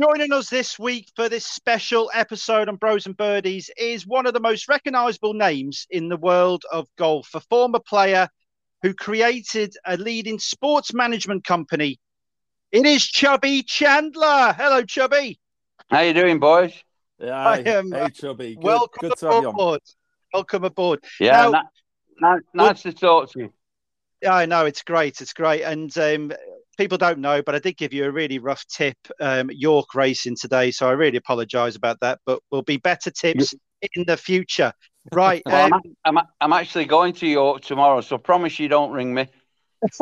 [0.00, 4.32] Joining us this week for this special episode on Bros and Birdies is one of
[4.32, 8.28] the most recognizable names in the world of golf, a former player
[8.82, 11.98] who created a leading sports management company.
[12.70, 14.54] It is Chubby Chandler.
[14.56, 15.40] Hello, Chubby.
[15.90, 16.74] How you doing, boys?
[17.18, 17.90] Yeah, I am.
[17.90, 18.54] Hey, Chubby.
[18.54, 19.80] Good, welcome good to have you aboard.
[20.32, 21.02] Welcome aboard.
[21.18, 21.62] Yeah, now,
[22.20, 23.52] na- nice to talk to you.
[24.22, 25.20] Yeah, I know it's great.
[25.20, 26.32] It's great, and um,
[26.78, 30.36] people don't know, but I did give you a really rough tip um, York racing
[30.40, 32.20] today, so I really apologise about that.
[32.24, 33.52] But we'll be better tips
[33.94, 34.72] in the future.
[35.12, 35.42] Right.
[35.44, 39.12] Well, um, I'm, I'm, I'm actually going to York tomorrow, so promise you don't ring
[39.12, 39.28] me.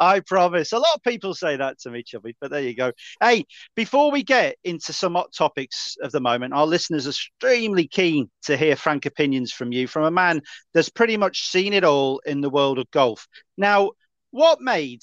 [0.00, 0.72] I promise.
[0.72, 2.92] A lot of people say that to me, Chubby, but there you go.
[3.20, 7.88] Hey, before we get into some hot topics of the moment, our listeners are extremely
[7.88, 10.42] keen to hear frank opinions from you, from a man
[10.74, 13.26] that's pretty much seen it all in the world of golf.
[13.56, 13.92] Now,
[14.30, 15.02] what made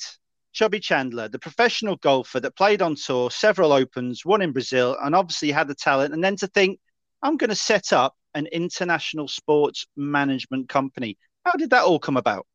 [0.53, 5.13] Chubby Chandler, the professional golfer that played on tour, several opens, won in Brazil, and
[5.13, 6.80] obviously had the talent, and then to think,
[7.22, 11.17] I'm going to set up an international sports management company.
[11.45, 12.45] How did that all come about?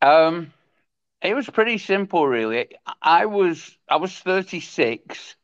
[0.00, 0.52] Um,
[1.20, 2.68] it was pretty simple, really.
[3.02, 5.36] I was I was 36,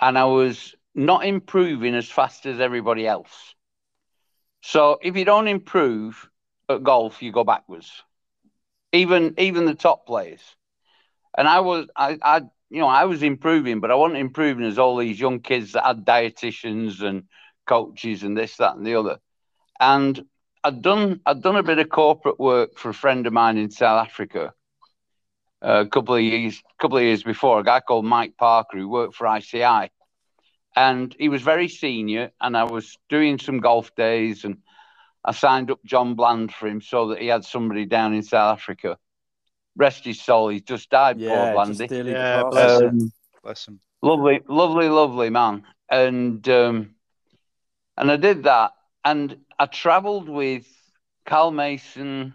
[0.00, 3.54] and I was not improving as fast as everybody else.
[4.62, 6.28] So if you don't improve
[6.68, 8.02] at golf, you go backwards.
[8.92, 10.42] Even even the top players.
[11.36, 12.38] And I was I, I
[12.70, 15.84] you know I was improving, but I wasn't improving as all these young kids that
[15.84, 17.24] had dietitians and
[17.66, 19.18] coaches and this that and the other.
[19.80, 20.24] And
[20.64, 23.70] I'd done I'd done a bit of corporate work for a friend of mine in
[23.70, 24.52] South Africa
[25.64, 27.60] uh, a couple of years couple of years before.
[27.60, 29.90] A guy called Mike Parker who worked for ICI,
[30.76, 32.32] and he was very senior.
[32.40, 34.58] And I was doing some golf days, and
[35.24, 38.58] I signed up John Bland for him so that he had somebody down in South
[38.58, 38.98] Africa.
[39.76, 41.18] Rest his soul, he's just died.
[41.18, 41.88] Yeah, poor Blandy.
[41.90, 43.12] Yeah, bless, Um, him.
[43.42, 43.80] bless him.
[44.02, 45.64] lovely, lovely, lovely man.
[45.88, 46.94] And um,
[47.96, 48.72] and I did that,
[49.04, 50.66] and I travelled with
[51.26, 52.34] Carl Mason,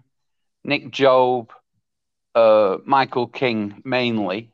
[0.63, 1.51] Nick Job,
[2.35, 4.51] uh, Michael King mainly,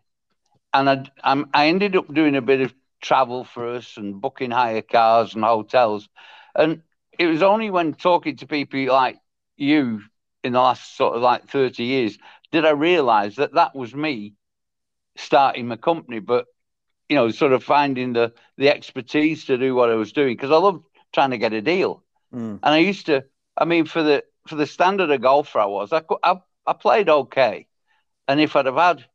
[0.73, 4.51] and I, I'm, I ended up doing a bit of travel for us and booking
[4.51, 6.09] hire cars and hotels,
[6.55, 6.81] and
[7.19, 9.17] it was only when talking to people like
[9.57, 10.01] you
[10.43, 12.17] in the last sort of like 30 years
[12.51, 14.35] did I realise that that was me
[15.17, 16.45] starting my company, but
[17.09, 20.51] you know, sort of finding the the expertise to do what I was doing because
[20.51, 22.03] I loved trying to get a deal.
[22.33, 22.59] Mm.
[22.63, 23.25] And I used to,
[23.57, 27.09] I mean, for the for the standard of golfer I was, I, I I played
[27.09, 27.67] okay,
[28.27, 29.05] and if I'd have had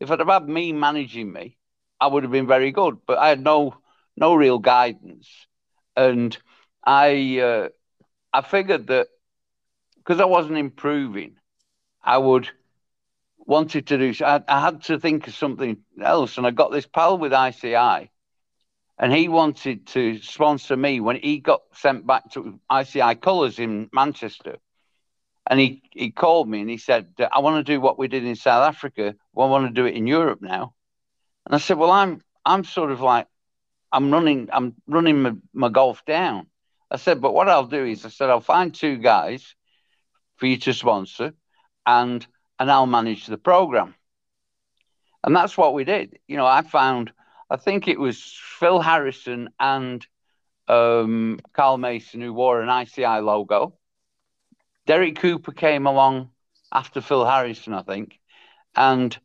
[0.00, 1.56] if I'd have had me managing me,
[2.00, 2.98] I would have been very good.
[3.06, 3.76] But I had no
[4.16, 5.28] no real guidance,
[5.94, 6.36] and
[6.86, 7.68] I uh,
[8.32, 9.08] I figured that
[9.98, 11.36] because I wasn't improving,
[12.02, 12.48] I would
[13.38, 14.24] wanted to do.
[14.24, 18.10] I, I had to think of something else, and I got this pal with ICI
[18.98, 23.90] and he wanted to sponsor me when he got sent back to ICI Colours in
[23.92, 24.56] Manchester.
[25.48, 28.24] And he, he called me and he said, I want to do what we did
[28.24, 29.14] in South Africa.
[29.32, 30.74] Well, I want to do it in Europe now.
[31.44, 33.28] And I said, Well, I'm I'm sort of like
[33.92, 36.48] I'm running I'm running my, my golf down.
[36.90, 39.54] I said, but what I'll do is I said, I'll find two guys
[40.36, 41.32] for you to sponsor
[41.84, 42.26] and
[42.58, 43.94] and I'll manage the program.
[45.22, 46.18] And that's what we did.
[46.26, 47.12] You know, I found
[47.50, 50.06] I think it was Phil Harrison and
[50.68, 53.74] um, Carl Mason who wore an ICI logo.
[54.86, 56.30] Derek Cooper came along
[56.72, 58.18] after Phil Harrison, I think,
[58.74, 59.16] and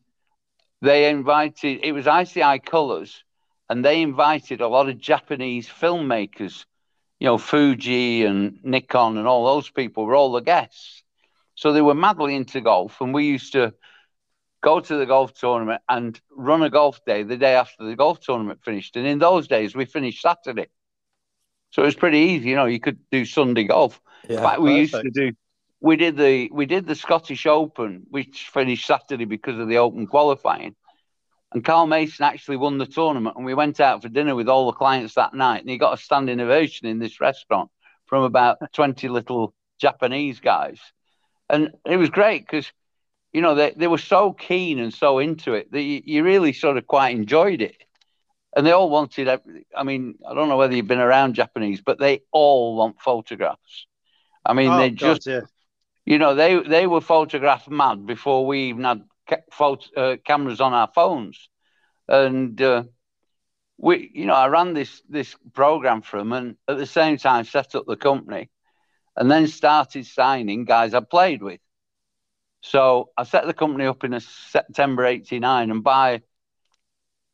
[0.80, 1.80] they invited.
[1.82, 3.22] It was ICI Colors,
[3.68, 6.64] and they invited a lot of Japanese filmmakers.
[7.22, 11.04] You know, Fuji and Nikon and all those people were all the guests.
[11.54, 13.74] So they were madly into golf, and we used to
[14.60, 18.18] go to the golf tournament and run a golf day the day after the golf
[18.18, 18.96] tournament finished.
[18.96, 20.66] And in those days, we finished Saturday.
[21.70, 22.48] So it was pretty easy.
[22.48, 24.00] You know, you could do Sunday golf.
[24.28, 25.30] Yeah, in fact, we used to do.
[25.80, 30.08] We did the we did the Scottish Open, which finished Saturday because of the Open
[30.08, 30.74] qualifying,
[31.54, 33.36] and Carl Mason actually won the tournament.
[33.36, 35.94] And we went out for dinner with all the clients that night, and he got
[35.94, 37.70] a standing ovation in this restaurant
[38.06, 40.80] from about twenty little Japanese guys,
[41.48, 42.72] and it was great because
[43.32, 46.52] you know, they, they were so keen and so into it that you, you really
[46.52, 47.76] sort of quite enjoyed it.
[48.54, 49.28] And they all wanted,
[49.74, 53.86] I mean, I don't know whether you've been around Japanese, but they all want photographs.
[54.44, 55.40] I mean, Oh, they God, just, yeah.
[56.04, 59.02] you know, they, they were photograph mad before we even had
[59.96, 61.48] uh, cameras on our phones.
[62.08, 62.84] And, uh,
[63.78, 67.44] we, you know, I ran this, this program for them and at the same time
[67.44, 68.48] set up the company
[69.16, 71.60] and then started signing guys I played with.
[72.60, 76.22] So I set the company up in September 89 and by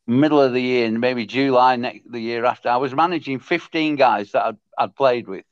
[0.09, 3.95] middle of the year, and maybe July next the year after, I was managing 15
[3.95, 5.45] guys that I'd, I'd played with,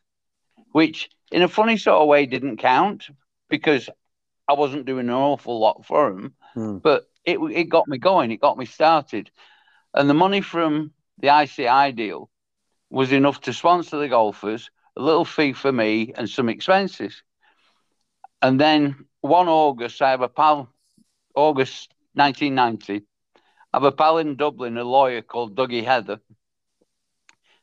[0.71, 3.05] which in a funny sort of way didn't count
[3.49, 3.89] because
[4.47, 6.77] I wasn't doing an awful lot for them, hmm.
[6.77, 9.29] but it it got me going, it got me started,
[9.93, 12.29] and the money from the ICI deal
[12.89, 17.23] was enough to sponsor the golfers, a little fee for me, and some expenses.
[18.41, 20.69] And then one August, I have a pal,
[21.35, 23.05] August 1990,
[23.73, 26.21] I have a pal in Dublin, a lawyer called Dougie Heather,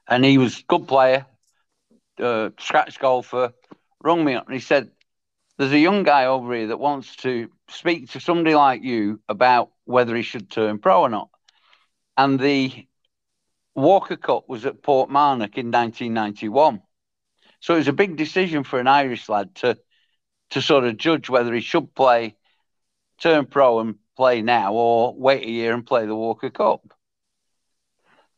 [0.06, 1.26] and he was a good player,
[2.20, 3.52] uh, scratch golfer,
[4.02, 4.90] rung me up and he said,
[5.56, 9.70] There's a young guy over here that wants to speak to somebody like you about
[9.84, 11.30] whether he should turn pro or not.
[12.16, 12.86] And the
[13.74, 16.82] Walker Cup was at Portmarnock in 1991.
[17.60, 19.78] So it was a big decision for an Irish lad to
[20.50, 22.36] to sort of judge whether he should play,
[23.18, 26.92] turn pro and play now, or wait a year and play the Walker Cup.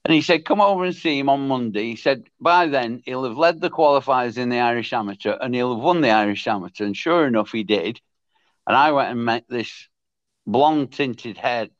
[0.06, 1.90] And he said, Come over and see him on Monday.
[1.90, 5.74] He said, By then, he'll have led the qualifiers in the Irish Amateur and he'll
[5.74, 6.84] have won the Irish Amateur.
[6.84, 8.00] And sure enough, he did.
[8.68, 9.88] And I went and met this
[10.46, 11.72] blonde tinted haired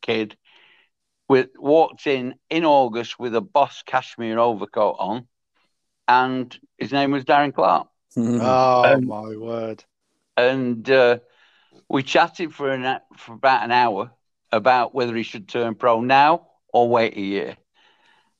[0.00, 0.38] kid
[1.28, 5.28] with walked in in August with a boss cashmere overcoat on,
[6.08, 7.88] and his name was Darren Clarke.
[8.16, 9.84] oh and, my word!
[10.34, 11.18] And uh,
[11.90, 14.12] we chatted for an for about an hour
[14.50, 17.56] about whether he should turn pro now or wait a year.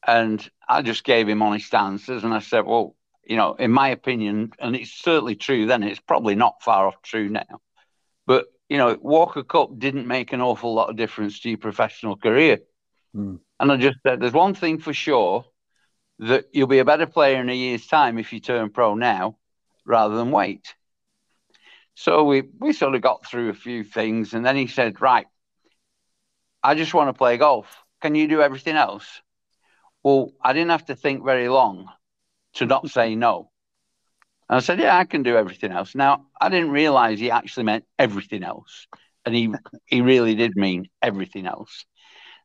[0.06, 2.94] And I just gave him honest answers, and I said, "Well,
[3.24, 5.82] you know, in my opinion, and it's certainly true then.
[5.82, 7.60] It's probably not far off true now,
[8.26, 12.16] but." You know, Walker Cup didn't make an awful lot of difference to your professional
[12.16, 12.58] career
[13.16, 13.40] Mm.
[13.58, 15.44] And I just said, there's one thing for sure
[16.18, 19.38] that you'll be a better player in a year's time if you turn pro now
[19.84, 20.74] rather than wait.
[21.94, 24.34] So we, we sort of got through a few things.
[24.34, 25.26] And then he said, Right,
[26.62, 27.66] I just want to play golf.
[28.02, 29.22] Can you do everything else?
[30.06, 31.88] Well, I didn't have to think very long
[32.54, 33.50] to not say no.
[34.48, 35.96] And I said, Yeah, I can do everything else.
[35.96, 38.86] Now, I didn't realize he actually meant everything else.
[39.24, 39.52] And he,
[39.86, 41.86] he really did mean everything else.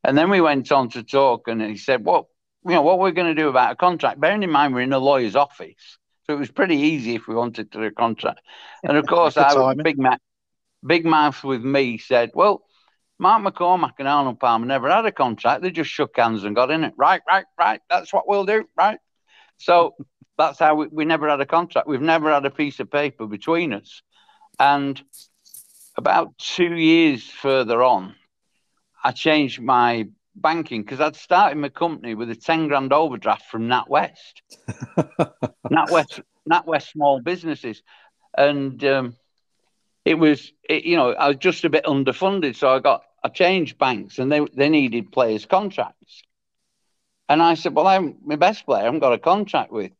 [0.04, 2.30] And then we went on to talk, and he said, well,
[2.66, 4.94] you know, what we're going to do about a contract?" Bearing in mind we're in
[4.94, 8.40] a lawyer's office, so it was pretty easy if we wanted to do a contract.
[8.84, 10.18] And of course, I was big mouth,
[10.84, 12.64] big mouth with me said, "Well."
[13.21, 15.62] Mark McCormack and Arnold Palmer never had a contract.
[15.62, 16.94] They just shook hands and got in it.
[16.97, 17.79] Right, right, right.
[17.88, 18.68] That's what we'll do.
[18.75, 18.97] Right.
[19.57, 19.95] So
[20.39, 21.88] that's how we, we never had a contract.
[21.88, 24.01] We've never had a piece of paper between us.
[24.59, 25.00] And
[25.95, 28.15] about two years further on,
[29.03, 33.68] I changed my banking because I'd started my company with a 10 grand overdraft from
[33.68, 34.41] NatWest.
[35.71, 37.83] NatWest, NatWest Small Businesses.
[38.35, 39.15] And um,
[40.06, 42.56] it was, it, you know, I was just a bit underfunded.
[42.56, 46.23] So I got, I changed banks and they, they needed players' contracts.
[47.29, 49.91] And I said, Well, I'm my best player, I haven't got a contract with.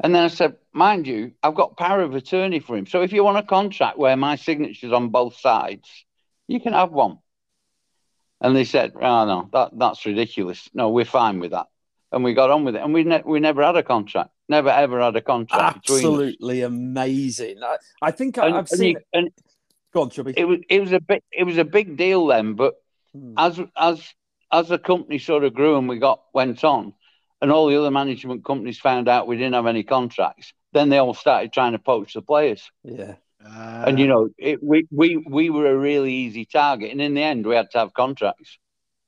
[0.00, 2.86] And then I said, Mind you, I've got power of attorney for him.
[2.86, 5.88] So if you want a contract where my signature's on both sides,
[6.46, 7.18] you can have one.
[8.40, 10.68] And they said, "Oh no, that that's ridiculous.
[10.72, 11.66] No, we're fine with that."
[12.12, 14.30] And we got on with it, and we ne- we never had a contract.
[14.48, 15.76] Never ever had a contract.
[15.78, 17.62] Absolutely amazing.
[17.62, 18.96] I, I think I, have seen.
[19.12, 19.34] And, it.
[19.92, 20.34] Go on, Chubby.
[20.36, 22.74] It was it was a big it was a big deal then, but
[23.14, 23.34] hmm.
[23.36, 24.02] as as
[24.52, 26.92] as the company sort of grew and we got went on,
[27.40, 30.98] and all the other management companies found out we didn't have any contracts, then they
[30.98, 32.70] all started trying to poach the players.
[32.84, 33.14] Yeah.
[33.44, 37.14] Uh, and you know, it, we we we were a really easy target, and in
[37.14, 38.58] the end, we had to have contracts.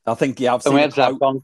[0.06, 1.42] I think yeah, I've seen we had to have con-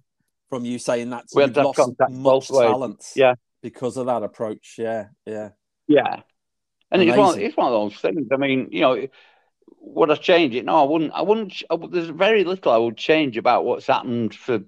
[0.48, 4.22] from you saying that we had to have lost much talent, yeah, because of that
[4.22, 4.76] approach.
[4.78, 5.50] Yeah, yeah,
[5.88, 6.20] yeah.
[6.90, 8.28] And it's one, it's one of those things.
[8.32, 9.08] I mean, you know,
[9.80, 10.64] would I change it?
[10.64, 11.12] No, I wouldn't.
[11.12, 11.62] I wouldn't.
[11.68, 14.60] I, there's very little I would change about what's happened for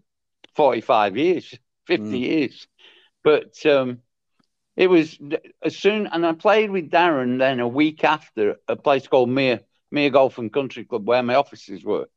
[0.56, 1.54] forty-five years,
[1.86, 2.20] fifty mm.
[2.20, 2.66] years.
[3.22, 3.98] But um,
[4.76, 5.18] it was
[5.62, 9.60] as soon, and I played with Darren then a week after a place called Mere
[9.90, 12.08] Mere Golf and Country Club where my offices were,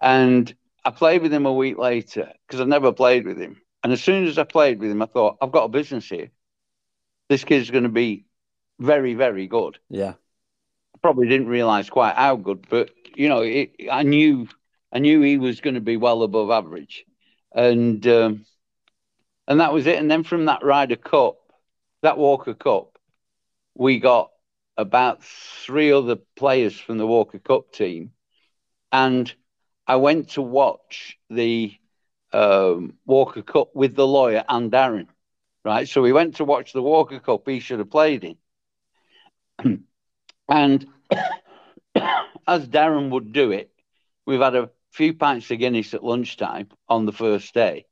[0.00, 3.60] and I played with him a week later because I've never played with him.
[3.82, 6.30] And as soon as I played with him, I thought I've got a business here.
[7.28, 8.24] This kid's going to be
[8.78, 9.78] very, very good.
[9.90, 10.14] Yeah,
[10.94, 14.48] I probably didn't realize quite how good, but you know, it, I knew
[14.92, 17.04] I knew he was going to be well above average,
[17.52, 18.46] and um,
[19.46, 19.98] and that was it.
[19.98, 21.36] And then from that Ryder Cup,
[22.02, 22.98] that Walker Cup,
[23.74, 24.30] we got
[24.76, 28.12] about three other players from the Walker Cup team,
[28.92, 29.32] and
[29.86, 31.74] I went to watch the
[32.32, 35.08] um, Walker Cup with the lawyer and Darren.
[35.64, 37.46] Right, so we went to watch the Walker Cup.
[37.46, 38.36] He should have played in,
[40.48, 40.86] and
[42.46, 43.70] as Darren would do it,
[44.26, 47.86] we've had a few pints of Guinness at lunchtime on the first day.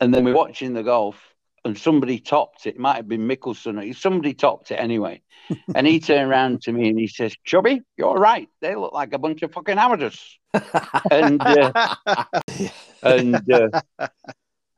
[0.00, 1.16] And then we're watching the golf,
[1.64, 2.76] and somebody topped it.
[2.76, 3.94] It might have been Mickelson.
[3.96, 5.22] Somebody topped it anyway.
[5.74, 8.48] and he turned around to me and he says, Chubby, you're right.
[8.60, 10.38] They look like a bunch of fucking amateurs.
[11.10, 11.94] and uh,
[13.02, 13.80] and uh,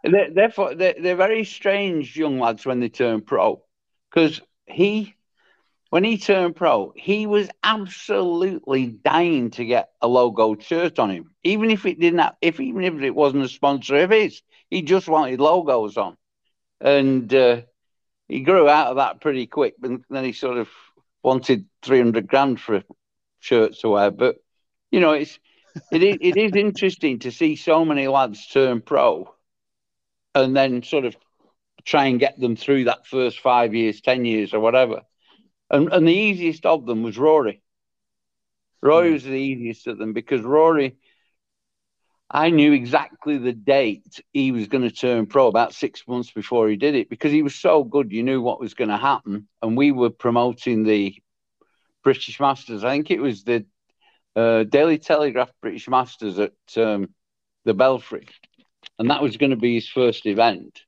[0.05, 3.63] they're, they're, they're, they're very strange young lads when they turn pro
[4.11, 5.15] because he
[5.91, 11.31] when he turned pro, he was absolutely dying to get a logo shirt on him,
[11.43, 12.19] even if it didn't.
[12.19, 16.17] Have, if even if it wasn't a sponsor of his, he just wanted logos on,
[16.81, 17.63] and uh,
[18.29, 19.75] he grew out of that pretty quick.
[19.79, 20.69] But then he sort of
[21.23, 22.85] wanted three hundred grand for a
[23.41, 24.11] shirt to wear.
[24.11, 24.37] But
[24.91, 25.39] you know, it's
[25.91, 29.35] it is, it is interesting to see so many lads turn pro,
[30.35, 31.17] and then sort of
[31.83, 35.01] try and get them through that first five years, ten years, or whatever
[35.71, 37.63] and, and the easiest of them was Rory.
[38.83, 39.13] Rory mm.
[39.15, 40.97] was the easiest of them because Rory,
[42.31, 46.69] I knew exactly the date he was going to turn pro about six months before
[46.69, 48.13] he did it because he was so good.
[48.13, 49.49] You knew what was going to happen.
[49.63, 51.15] And we were promoting the
[52.05, 52.85] British Masters.
[52.85, 53.67] I think it was the
[54.37, 57.15] uh, Daily Telegraph British Masters at um,
[57.65, 58.29] the Belfry.
[58.99, 60.83] And that was going to be his first event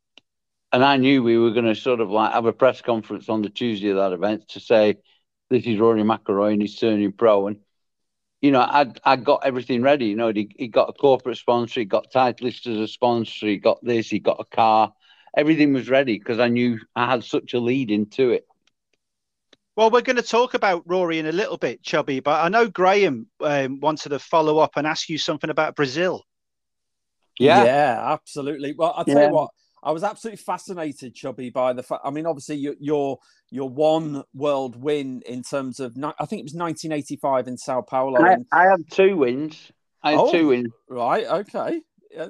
[0.73, 3.43] and I knew we were going to sort of like have a press conference on
[3.43, 4.97] the Tuesday of that event to say
[5.51, 7.49] this is Rory McIlroy and he's turning pro.
[7.49, 7.59] And
[8.41, 10.07] you know, I I got everything ready.
[10.07, 13.57] You know, he, he got a corporate sponsor, he got Titleist as a sponsor, he
[13.57, 14.93] got this, he got a car.
[15.37, 18.47] Everything was ready because I knew I had such a lead into it.
[19.77, 22.69] Well, we're going to talk about Rory in a little bit, Chubby, but I know
[22.69, 26.25] Graham um, wanted to follow up and ask you something about Brazil.
[27.39, 28.75] Yeah, yeah, absolutely.
[28.77, 29.29] Well, I'll tell yeah.
[29.29, 29.51] you what,
[29.83, 32.03] I was absolutely fascinated, Chubby, by the fact.
[32.05, 33.19] I mean, obviously, your your
[33.51, 38.21] your one world win in terms of I think it was 1985 in Sao Paulo.
[38.23, 39.73] I, I had two wins.
[40.03, 40.69] I had oh, two wins.
[40.89, 41.27] Right.
[41.27, 41.81] Okay.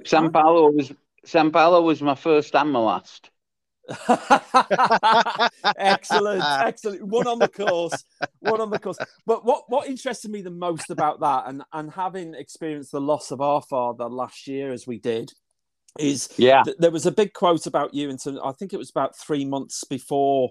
[0.04, 0.92] Sao Paulo was
[1.24, 3.30] Sao Paulo was my first and my last.
[5.76, 7.02] excellent, excellent.
[7.02, 8.04] One on the course,
[8.38, 8.98] one on the course.
[9.26, 13.32] But what what interested me the most about that, and and having experienced the loss
[13.32, 15.32] of our father last year as we did,
[15.98, 16.62] is yeah.
[16.62, 19.44] th- there was a big quote about you and i think it was about three
[19.44, 20.50] months before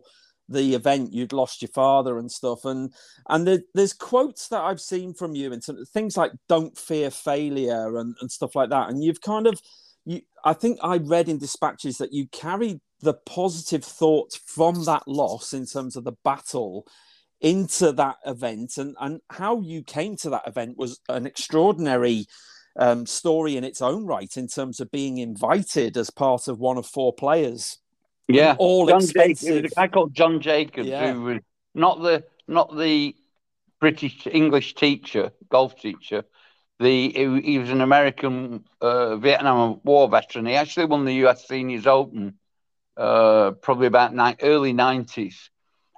[0.49, 2.91] the event you'd lost your father and stuff and
[3.29, 7.09] and the, there's quotes that i've seen from you and some things like don't fear
[7.11, 9.61] failure and, and stuff like that and you've kind of
[10.05, 15.07] you i think i read in dispatches that you carried the positive thoughts from that
[15.07, 16.85] loss in terms of the battle
[17.41, 22.25] into that event and and how you came to that event was an extraordinary
[22.79, 26.77] um, story in its own right in terms of being invited as part of one
[26.77, 27.77] of four players.
[28.27, 29.47] Yeah, all John expensive.
[29.47, 31.13] Jacobs, a guy called John Jacobs, yeah.
[31.13, 31.39] who was
[31.75, 33.15] not the not the
[33.79, 36.23] British English teacher, golf teacher.
[36.79, 40.45] The he, he was an American uh, Vietnam War veteran.
[40.45, 41.47] He actually won the U.S.
[41.47, 42.35] Seniors Open
[42.95, 45.49] uh, probably about ni- early nineties,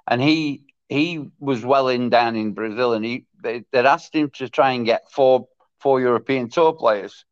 [0.08, 4.30] and he he was well in down in Brazil, and he they, would asked him
[4.30, 5.48] to try and get four
[5.82, 7.24] four European tour players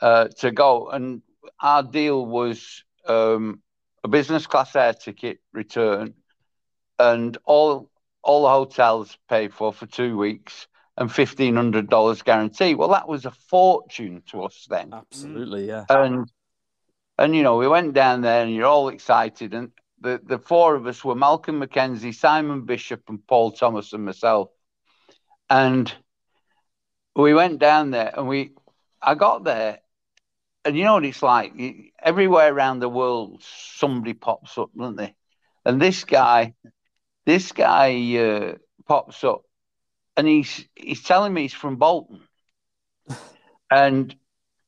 [0.00, 0.88] uh, to go.
[0.88, 1.22] And
[1.60, 3.60] our deal was um,
[4.04, 6.14] a business class air ticket return
[6.98, 7.90] and all
[8.22, 12.74] all the hotels paid for for two weeks and fifteen hundred dollars guarantee.
[12.74, 14.92] Well, that was a fortune to us then.
[14.92, 15.84] Absolutely, yeah.
[15.88, 16.30] And
[17.18, 20.74] and you know we went down there and you're all excited and the the four
[20.74, 24.50] of us were Malcolm McKenzie, Simon Bishop, and Paul Thomas and myself.
[25.50, 25.92] And
[27.14, 28.52] we went down there and we,
[29.02, 29.80] I got there,
[30.64, 31.52] and you know what it's like.
[32.02, 35.14] Everywhere around the world, somebody pops up, doesn't they?
[35.64, 36.54] And this guy,
[37.26, 38.54] this guy uh,
[38.86, 39.42] pops up,
[40.16, 42.20] and he's he's telling me he's from Bolton,
[43.70, 44.14] and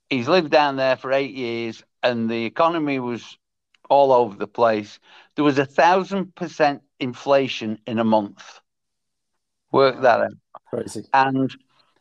[0.08, 3.38] he's lived down there for eight years, and the economy was
[3.88, 4.98] all over the place.
[5.34, 8.60] There was a thousand percent inflation in a month.
[9.72, 10.32] Work that out.
[10.68, 11.04] Crazy.
[11.12, 11.54] And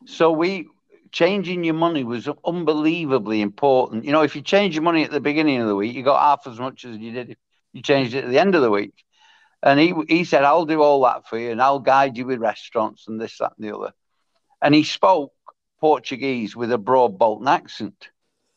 [0.05, 0.67] so we
[1.11, 4.05] changing your money was unbelievably important.
[4.05, 6.21] You know, if you change your money at the beginning of the week, you got
[6.21, 7.37] half as much as you did if
[7.73, 8.93] you changed it at the end of the week.
[9.61, 12.39] And he he said, I'll do all that for you and I'll guide you with
[12.39, 13.93] restaurants and this, that, and the other.
[14.61, 15.33] And he spoke
[15.79, 18.09] Portuguese with a broad Bolton accent.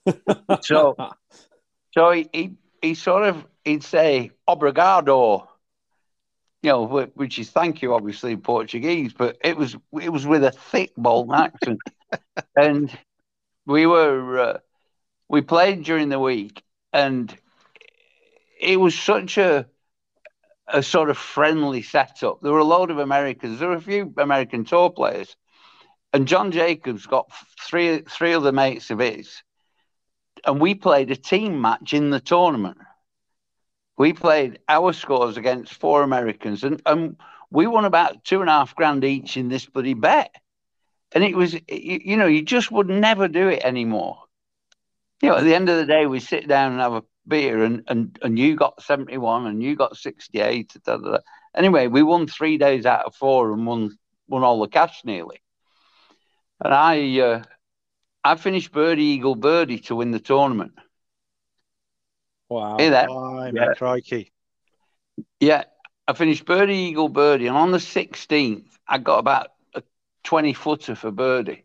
[0.62, 0.96] so
[1.92, 5.49] so he, he he sort of he'd say obrigado
[6.62, 10.45] you know, which is thank you, obviously in Portuguese, but it was it was with
[10.45, 11.81] a thick Bolton accent,
[12.57, 12.97] and
[13.66, 14.59] we were uh,
[15.28, 17.37] we played during the week, and
[18.61, 19.66] it was such a
[20.69, 22.40] a sort of friendly setup.
[22.40, 23.59] There were a load of Americans.
[23.59, 25.37] There were a few American tour players,
[26.12, 27.28] and John Jacobs got
[27.61, 29.42] three three other mates of his,
[30.47, 32.78] and we played a team match in the tournament.
[34.02, 37.16] We played our scores against four Americans, and, and
[37.52, 40.35] we won about two and a half grand each in this bloody bet.
[41.12, 44.18] And it was, you, you know, you just would never do it anymore.
[45.23, 47.62] You know, at the end of the day, we sit down and have a beer,
[47.62, 50.75] and and, and you got 71 and you got 68.
[50.85, 51.18] Da, da, da.
[51.54, 55.40] Anyway, we won three days out of four and won won all the cash nearly.
[56.59, 57.42] And I uh,
[58.25, 60.73] I finished birdie eagle birdie to win the tournament.
[62.52, 62.78] Wow.
[62.78, 63.06] Hear that?
[63.09, 63.75] Blimey, Yeah.
[63.75, 64.32] crikey.
[65.40, 65.64] Yeah,
[66.06, 69.82] I finished birdie eagle birdie, and on the 16th, I got about a
[70.25, 71.64] 20 footer for birdie,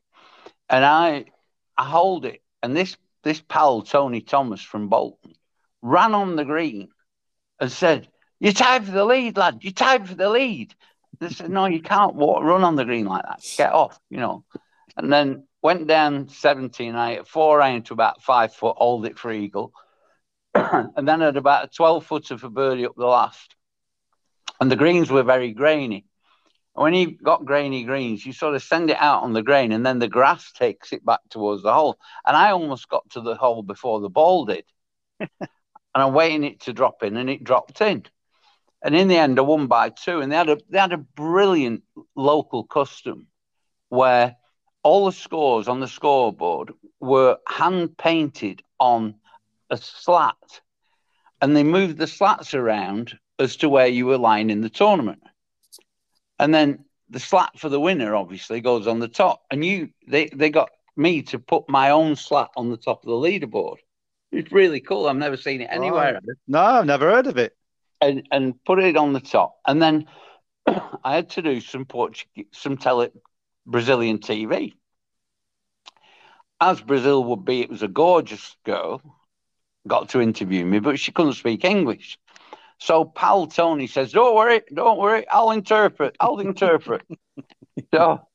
[0.69, 1.25] and I
[1.77, 5.33] I hold it, and this this pal Tony Thomas from Bolton
[5.81, 6.89] ran on the green
[7.59, 8.07] and said,
[8.39, 9.59] You're tied for the lead, lad.
[9.61, 10.73] You're tied for the lead."
[11.19, 13.41] They said, "No, you can't walk, run on the green like that.
[13.57, 14.43] Get off," you know.
[14.95, 16.95] And then went down 17.
[16.95, 19.73] I four iron to about five foot, hold it for eagle,
[20.95, 23.55] and then had about a 12 footer for birdie up the last
[24.59, 26.05] and the greens were very grainy.
[26.75, 29.71] And when you got grainy greens, you sort of send it out on the grain,
[29.71, 31.97] and then the grass takes it back towards the hole.
[32.25, 34.65] And I almost got to the hole before the ball did,
[35.19, 35.49] and
[35.95, 38.03] I'm waiting it to drop in, and it dropped in.
[38.83, 40.21] And in the end, I won by two.
[40.21, 41.83] And they had a they had a brilliant
[42.15, 43.27] local custom
[43.89, 44.35] where
[44.83, 49.15] all the scores on the scoreboard were hand painted on
[49.69, 50.61] a slat,
[51.41, 55.21] and they moved the slats around as to where you were lying in the tournament.
[56.39, 59.43] And then the slat for the winner obviously goes on the top.
[59.51, 63.07] And you they, they got me to put my own slat on the top of
[63.07, 63.77] the leaderboard.
[64.31, 65.07] It's really cool.
[65.07, 66.19] I've never seen it anywhere.
[66.47, 67.55] No, I've never heard of it.
[68.01, 69.57] And and put it on the top.
[69.65, 70.05] And then
[70.67, 73.09] I had to do some Portuguese some tele
[73.65, 74.73] Brazilian TV.
[76.59, 79.01] As Brazil would be, it was a gorgeous girl,
[79.87, 82.17] got to interview me, but she couldn't speak English.
[82.79, 85.27] So pal Tony says, "Don't worry, don't worry.
[85.27, 86.15] I'll interpret.
[86.19, 87.03] I'll interpret."
[87.93, 88.27] so,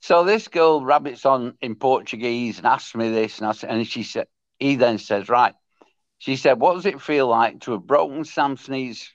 [0.00, 3.86] so this girl rabbits on in Portuguese and asks me this, and I said, and
[3.86, 5.54] she said, he then says, "Right."
[6.18, 9.12] She said, "What does it feel like to have broken Sam Snead's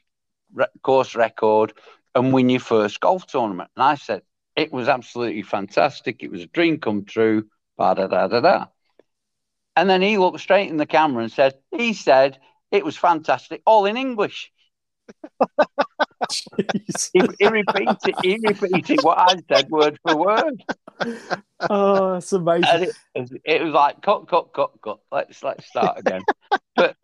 [0.53, 1.73] re- course record
[2.13, 4.23] and win your first golf tournament?" And I said,
[4.55, 6.21] "It was absolutely fantastic.
[6.21, 8.65] It was a dream come true." Da da da da da.
[9.79, 12.39] And then he looked straight in the camera and said, "He said."
[12.71, 14.51] It was fantastic, all in English.
[17.13, 20.63] He, he repeated, he repeated what I said word for word,
[21.61, 22.89] Oh, that's amazing.
[23.15, 24.99] it, it was like cut, cut, cut, cut.
[25.11, 26.21] Let's let's start again.
[26.75, 26.95] but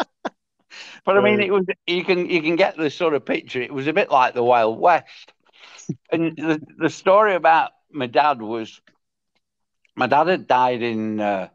[1.06, 3.62] but I mean, it was you can you can get the sort of picture.
[3.62, 5.34] It was a bit like the Wild West,
[6.12, 8.82] and the the story about my dad was
[9.96, 11.50] my dad had died in uh,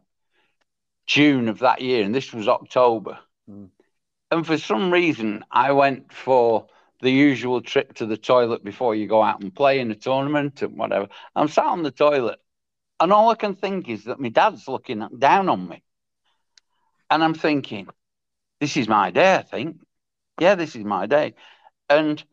[1.05, 3.19] June of that year, and this was October.
[3.49, 3.69] Mm.
[4.31, 6.67] And for some reason, I went for
[7.01, 10.61] the usual trip to the toilet before you go out and play in a tournament
[10.61, 11.07] and whatever.
[11.35, 12.39] I'm sat on the toilet,
[12.99, 15.83] and all I can think is that my dad's looking down on me.
[17.09, 17.87] And I'm thinking,
[18.61, 19.81] this is my day, I think.
[20.39, 21.33] Yeah, this is my day.
[21.89, 22.23] And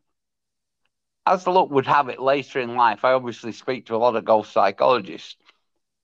[1.26, 4.14] as the luck would have it later in life, I obviously speak to a lot
[4.14, 5.36] of golf psychologists.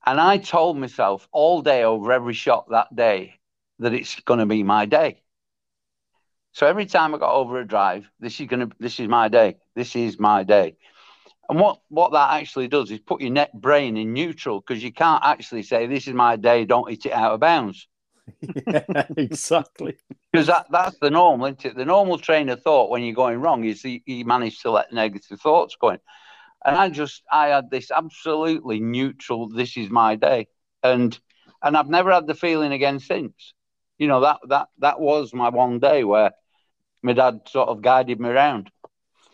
[0.05, 3.39] And I told myself all day over every shot that day
[3.79, 5.21] that it's going to be my day.
[6.53, 9.27] So every time I got over a drive, this is going to, this is my
[9.27, 9.57] day.
[9.75, 10.77] This is my day.
[11.49, 14.93] And what, what that actually does is put your net brain in neutral because you
[14.93, 17.87] can't actually say, this is my day, don't hit it out of bounds.
[18.67, 19.97] yeah, exactly.
[20.31, 21.75] Because that, that's the normal, isn't it?
[21.75, 24.93] The normal train of thought when you're going wrong is you, you manage to let
[24.93, 25.99] negative thoughts go in.
[26.65, 30.47] And I just, I had this absolutely neutral, this is my day.
[30.81, 31.17] And,
[31.61, 33.53] and I've never had the feeling again since.
[33.99, 36.31] You know, that, that, that was my one day where
[37.03, 38.71] my dad sort of guided me around.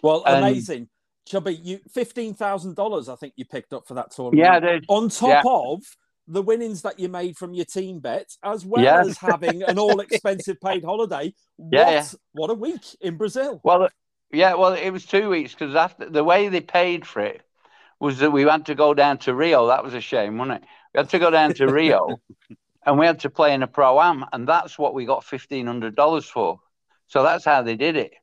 [0.02, 0.90] Well, And- amazing.
[1.28, 4.40] Chubby, you fifteen thousand dollars, I think you picked up for that tournament.
[4.40, 4.86] Yeah, I did.
[4.90, 5.44] On top Yeah.
[5.46, 5.82] of
[6.28, 9.02] the winnings that you made from your team bet, as well Yeah.
[9.02, 11.32] as having an all expensive paid holiday.
[11.58, 12.06] What Yeah, yeah.
[12.34, 13.62] what a week in Brazil.
[13.64, 13.88] Well,
[14.34, 17.42] yeah, well, it was two weeks because after the way they paid for it
[18.00, 19.68] was that we had to go down to Rio.
[19.68, 20.70] That was a shame, wasn't it?
[20.94, 22.20] We had to go down to Rio,
[22.86, 25.68] and we had to play in a pro am, and that's what we got fifteen
[25.68, 26.60] hundred dollars for.
[27.08, 28.14] So that's how they did it,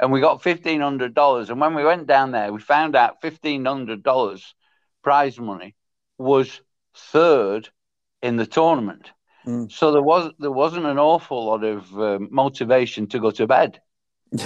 [0.00, 1.50] and we got fifteen hundred dollars.
[1.50, 4.54] And when we went down there, we found out fifteen hundred dollars
[5.02, 5.74] prize money
[6.18, 6.60] was
[6.94, 7.68] third
[8.22, 9.10] in the tournament.
[9.46, 9.70] Mm.
[9.70, 13.80] So there was there wasn't an awful lot of uh, motivation to go to bed.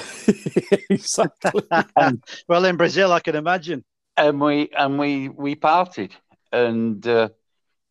[0.90, 1.62] exactly.
[2.48, 3.84] well, in Brazil, I can imagine.
[4.16, 6.12] and we and we we partied
[6.52, 7.28] and uh,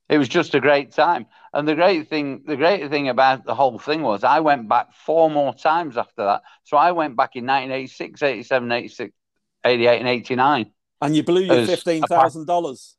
[0.10, 1.26] it was just a great time.
[1.54, 4.94] And the great thing, the great thing about the whole thing was, I went back
[4.94, 6.42] four more times after that.
[6.64, 9.14] So I went back in 1986, 87, 86,
[9.64, 10.72] 88, and 89.
[11.02, 12.96] And you blew your fifteen thousand dollars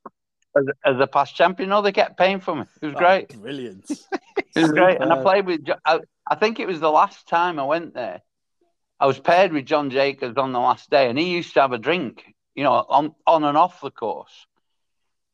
[0.57, 1.71] as, as a past champion.
[1.71, 2.65] No, they kept paying for me.
[2.83, 3.41] It was oh, great.
[3.41, 3.91] Brilliant.
[4.37, 5.01] it was great.
[5.01, 8.21] And I played with, I, I think it was the last time I went there.
[8.99, 11.73] I was paired with John Jacobs on the last day, and he used to have
[11.73, 14.47] a drink, you know, on, on and off the course.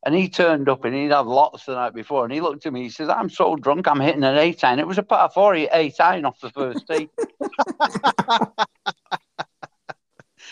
[0.05, 2.25] And he turned up and he'd had lots the night before.
[2.25, 4.79] And he looked at me, he says, I'm so drunk, I'm hitting an eight iron.
[4.79, 7.09] It was a par four, eight iron off the first tee.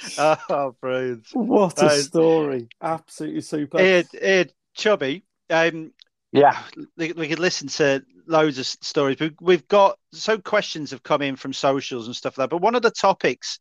[0.18, 1.28] oh, brilliant.
[1.34, 2.70] What a uh, story.
[2.82, 3.80] Absolutely super.
[3.80, 5.92] Ed, Ed Chubby, um,
[6.32, 6.58] yeah,
[6.98, 9.18] we, we could listen to loads of stories.
[9.18, 12.56] But we've got so questions have come in from socials and stuff like that.
[12.56, 13.60] But one of the topics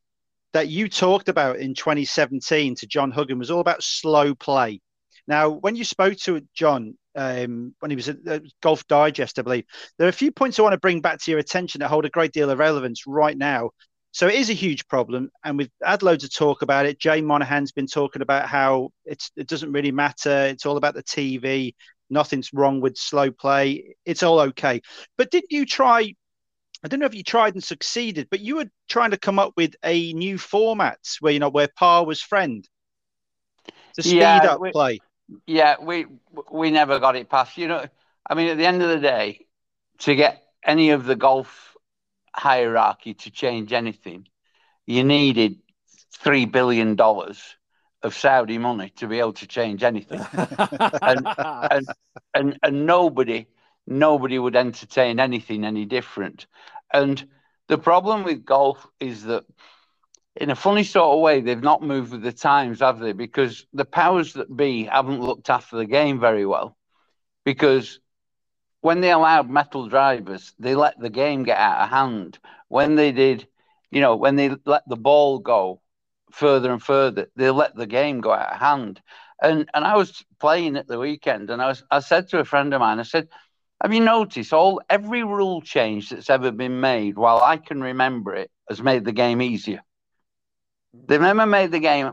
[0.53, 4.81] that you talked about in 2017 to John Huggan was all about slow play.
[5.27, 9.65] Now, when you spoke to John um, when he was at Golf Digest, I believe,
[9.99, 12.05] there are a few points I want to bring back to your attention that hold
[12.05, 13.71] a great deal of relevance right now.
[14.13, 16.99] So it is a huge problem, and we've had loads of talk about it.
[16.99, 20.47] Jay Monahan's been talking about how it doesn't really matter.
[20.47, 21.75] It's all about the TV.
[22.11, 23.97] Nothing's wrong with slow play.
[24.05, 24.83] It's all okay.
[25.17, 26.15] But didn't you try?
[26.83, 29.53] I don't know if you tried and succeeded, but you were trying to come up
[29.57, 32.69] with a new format where you know where par was friend
[33.95, 34.99] to speed yeah, up we, play.
[35.47, 36.07] Yeah, we
[36.51, 37.57] we never got it past.
[37.59, 37.87] You know,
[38.29, 39.47] I mean, at the end of the day,
[40.01, 41.77] to get any of the golf
[42.35, 44.27] hierarchy to change anything,
[44.87, 45.57] you needed
[46.13, 47.57] three billion dollars
[48.03, 51.87] of Saudi money to be able to change anything, and, and
[52.35, 53.47] and and nobody
[53.87, 56.47] nobody would entertain anything any different.
[56.93, 57.25] And
[57.69, 59.45] the problem with golf is that,
[60.37, 63.13] in a funny sort of way, they've not moved with the times, have they?
[63.13, 66.77] Because the powers that be haven't looked after the game very well.
[67.45, 68.01] Because
[68.81, 72.39] when they allowed metal drivers, they let the game get out of hand.
[72.69, 73.47] When they did,
[73.91, 75.81] you know, when they let the ball go
[76.33, 79.01] further and further, they let the game go out of hand.
[79.43, 82.45] And and I was playing at the weekend, and I was I said to a
[82.45, 83.29] friend of mine, I said,
[83.83, 88.35] "Have you noticed all every rule change that's ever been made, while I can remember
[88.35, 89.83] it, has made the game easier.
[90.95, 92.13] They've never made the game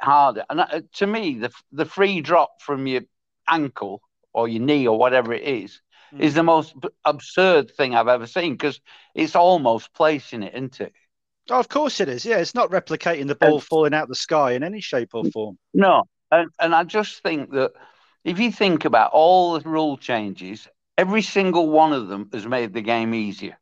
[0.00, 0.44] harder.
[0.48, 3.02] And uh, to me, the the free drop from your
[3.48, 4.00] ankle
[4.32, 5.80] or your knee or whatever it is
[6.14, 6.20] mm.
[6.20, 8.80] is the most absurd thing I've ever seen because
[9.14, 10.92] it's almost placing it, isn't it?
[11.50, 12.24] Oh, of course it is.
[12.24, 15.24] Yeah, it's not replicating the ball and, falling out the sky in any shape or
[15.24, 15.58] form.
[15.72, 17.72] No, and and I just think that
[18.24, 22.74] if you think about all the rule changes, every single one of them has made
[22.74, 23.58] the game easier.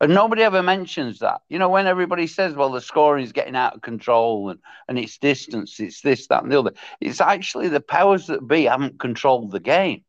[0.00, 1.42] And nobody ever mentions that.
[1.48, 4.98] You know, when everybody says, well, the scoring is getting out of control and, and
[4.98, 8.98] it's distance, it's this, that, and the other, it's actually the powers that be haven't
[8.98, 10.02] controlled the game.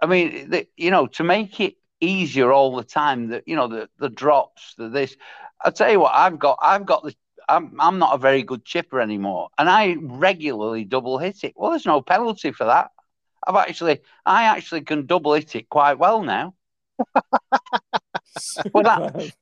[0.00, 3.68] I mean, the, you know, to make it easier all the time, that, you know,
[3.68, 5.16] the, the drops, the this,
[5.64, 7.14] I'll tell you what, I've got, I've got the,
[7.48, 11.54] I'm, I'm not a very good chipper anymore, and I regularly double hit it.
[11.56, 12.90] Well, there's no penalty for that.
[13.46, 16.54] I've actually, I actually can double hit it quite well now.
[18.72, 19.32] well, that,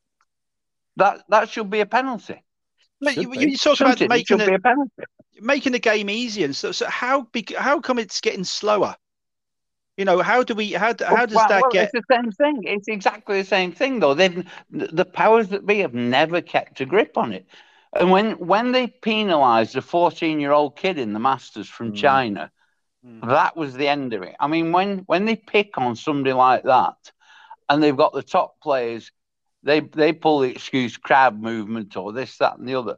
[0.96, 2.42] that that should be a penalty.
[3.00, 4.62] you, you talk about making it,
[5.40, 7.54] making the game easier, and so, so how big?
[7.54, 8.96] How come it's getting slower?
[10.00, 10.72] You know, how do we?
[10.72, 11.90] How how does well, that well, get?
[11.92, 12.62] It's the same thing.
[12.64, 14.14] It's exactly the same thing, though.
[14.14, 17.44] They've the powers that be have never kept a grip on it.
[17.92, 21.96] And when when they penalised a 14 year old kid in the Masters from mm.
[21.96, 22.50] China,
[23.06, 23.28] mm.
[23.28, 24.36] that was the end of it.
[24.40, 27.12] I mean, when when they pick on somebody like that,
[27.68, 29.12] and they've got the top players,
[29.64, 32.96] they they pull the excuse crab movement or this, that, and the other.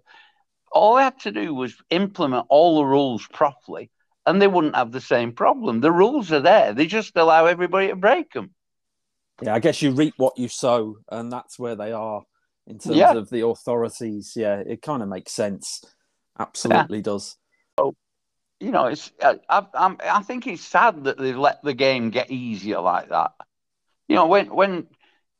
[0.71, 3.91] All they had to do was implement all the rules properly
[4.27, 5.81] and they wouldn't have the same problem.
[5.81, 8.55] The rules are there; they just allow everybody to break them.
[9.43, 12.23] Yeah, I guess you reap what you sow, and that's where they are
[12.67, 13.13] in terms yeah.
[13.13, 14.35] of the authorities.
[14.37, 15.85] Yeah, it kind of makes sense.
[16.39, 17.03] Absolutely yeah.
[17.03, 17.37] does.
[17.79, 17.95] Oh,
[18.61, 22.31] you know, it's I, I, I think it's sad that they've let the game get
[22.31, 23.33] easier like that.
[24.09, 24.87] You know, when when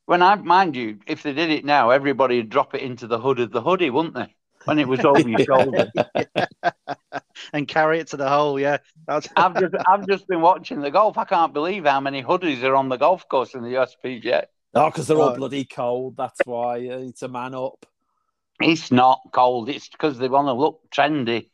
[0.07, 3.21] when I mind you, if they did it now, everybody would drop it into the
[3.21, 4.35] hood of the hoodie, wouldn't they?
[4.64, 5.90] When it was over your shoulder.
[7.53, 8.79] and carry it to the hole, yeah.
[9.07, 9.29] That's...
[9.37, 11.18] I've just I've just been watching the golf.
[11.18, 14.44] I can't believe how many hoodies are on the golf course in the USPGA.
[14.75, 16.16] Oh, because they're all bloody cold.
[16.16, 17.85] That's why it's a man up.
[18.61, 19.68] It's not cold.
[19.68, 21.48] It's because they want to look trendy.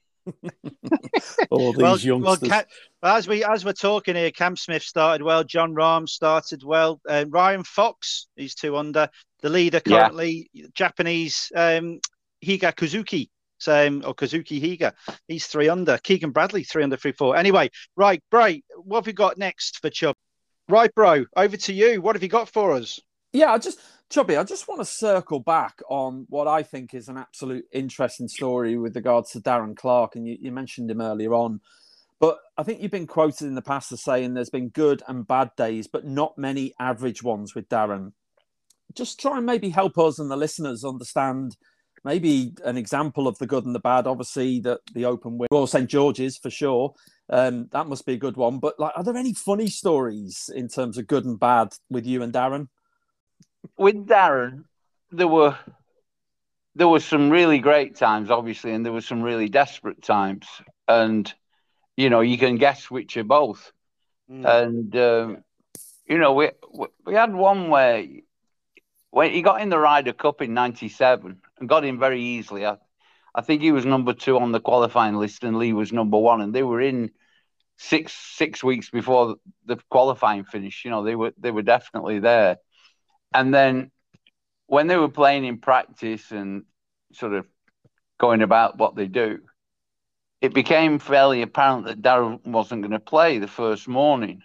[1.50, 2.50] all these well, youngsters.
[2.50, 2.64] Well,
[3.02, 5.42] as we as we're talking here, Cam Smith started well.
[5.42, 7.00] Jon Rahm started well.
[7.08, 9.08] Uh, Ryan Fox, he's two under.
[9.40, 10.66] The leader currently, yeah.
[10.74, 12.00] Japanese um,
[12.44, 14.92] Higa Kazuki, Same or Kazuki Higa,
[15.26, 15.98] he's three under.
[15.98, 17.36] Keegan Bradley three under three four.
[17.36, 20.16] Anyway, right, Bray, what have you got next for Chubb?
[20.68, 22.02] Right, bro, over to you.
[22.02, 23.00] What have you got for us?
[23.32, 27.08] Yeah, I just Chubby, I just want to circle back on what I think is
[27.08, 31.34] an absolute interesting story with regards to Darren Clarke, and you, you mentioned him earlier
[31.34, 31.60] on.
[32.18, 35.26] But I think you've been quoted in the past as saying there's been good and
[35.26, 38.12] bad days, but not many average ones with Darren.
[38.94, 41.56] Just try and maybe help us and the listeners understand
[42.08, 44.06] maybe an example of the good and the bad.
[44.06, 46.94] Obviously, that the Open win, Royal St George's for sure.
[47.28, 48.58] Um, that must be a good one.
[48.60, 52.22] But like, are there any funny stories in terms of good and bad with you
[52.22, 52.68] and Darren?
[53.76, 54.64] With Darren,
[55.12, 55.54] there were
[56.74, 60.46] there were some really great times, obviously, and there were some really desperate times.
[60.86, 61.30] And
[61.98, 63.70] you know, you can guess which are both.
[64.30, 64.46] Mm.
[64.64, 65.44] And um,
[66.06, 66.52] you know, we
[67.04, 68.06] we had one where
[69.10, 72.66] when he got in the Ryder Cup in '97 and got in very easily.
[72.66, 72.76] I,
[73.34, 76.40] I think he was number two on the qualifying list, and Lee was number one,
[76.40, 77.10] and they were in
[77.76, 80.84] six six weeks before the qualifying finish.
[80.84, 82.58] You know, they were they were definitely there.
[83.32, 83.90] And then
[84.66, 86.64] when they were playing in practice and
[87.12, 87.46] sort of
[88.18, 89.40] going about what they do,
[90.40, 94.42] it became fairly apparent that Darren wasn't going to play the first morning.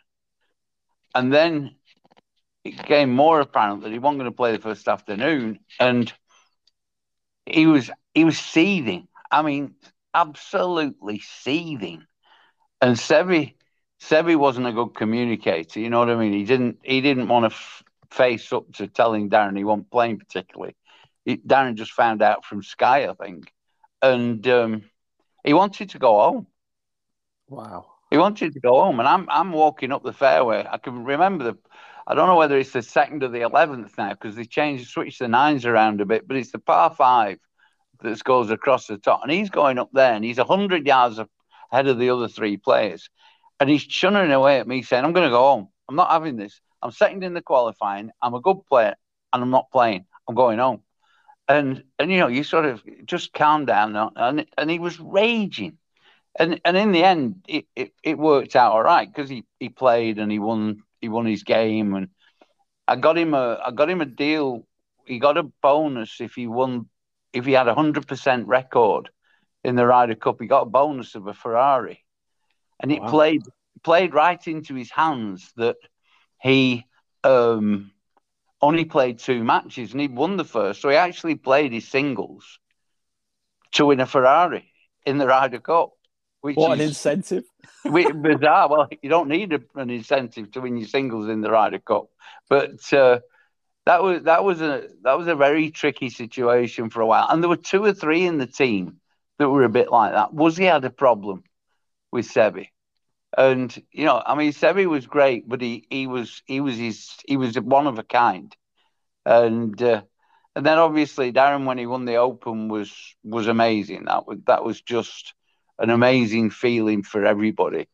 [1.15, 1.76] And then
[2.63, 5.60] it became more apparent that he wasn't going to play the first afternoon.
[5.80, 6.12] And
[7.45, 9.08] he was he was seething.
[9.32, 9.75] I mean,
[10.13, 12.06] absolutely seething.
[12.82, 13.53] And Seve
[14.01, 15.79] Seve wasn't a good communicator.
[15.79, 16.34] You know what I mean?
[16.34, 20.19] He didn't he didn't want to f- face up to telling Darren he wasn't playing
[20.19, 20.75] particularly.
[21.25, 23.51] He, Darren just found out from Sky, I think,
[24.01, 24.84] and um,
[25.43, 26.47] he wanted to go home.
[27.47, 27.86] Wow.
[28.12, 30.65] He wanted to go home, and I'm I'm walking up the fairway.
[30.69, 31.58] I can remember the.
[32.05, 35.19] I don't know whether it's the second or the eleventh now because they changed, switched
[35.19, 37.39] the nines around a bit, but it's the par five
[38.01, 41.19] that goes across the top, and he's going up there, and he's hundred yards
[41.71, 43.09] ahead of the other three players,
[43.59, 45.69] and he's chunning away at me saying, "I'm going to go home.
[45.87, 46.59] I'm not having this.
[46.81, 48.11] I'm second in the qualifying.
[48.21, 48.95] I'm a good player,
[49.31, 50.05] and I'm not playing.
[50.27, 50.81] I'm going home."
[51.47, 55.77] And and you know, you sort of just calm down, and and he was raging,
[56.37, 59.69] and and in the end, it, it, it worked out all right because he, he
[59.69, 62.07] played and he won he won his game, and
[62.87, 64.65] I got him a I got him a deal.
[65.05, 66.87] He got a bonus if he won
[67.33, 69.09] if he had a hundred percent record
[69.63, 70.37] in the Ryder Cup.
[70.39, 71.99] He got a bonus of a Ferrari,
[72.79, 73.09] and it wow.
[73.09, 73.41] played
[73.83, 75.75] played right into his hands that
[76.41, 76.85] he
[77.23, 77.91] um,
[78.61, 80.81] only played two matches and he won the first.
[80.81, 82.59] So he actually played his singles
[83.73, 84.71] to win a Ferrari
[85.05, 85.92] in the Ryder Cup.
[86.43, 87.45] Which what is, an incentive!
[87.86, 88.67] bizarre.
[88.67, 92.10] Well, you don't need a, an incentive to win your singles in the Ryder Cup,
[92.49, 93.19] but uh,
[93.86, 97.27] that was that was a that was a very tricky situation for a while.
[97.29, 98.97] And there were two or three in the team
[99.39, 100.34] that were a bit like that.
[100.34, 101.45] Was he had a problem
[102.12, 102.67] with Seve?
[103.38, 107.10] And you know, I mean, Seve was great, but he he was he was his
[107.25, 108.53] he was one of a kind,
[109.25, 110.01] and uh,
[110.58, 114.06] and then obviously Darren when he won the Open was was amazing.
[114.08, 115.34] That was that was just
[115.79, 117.88] an amazing feeling for everybody,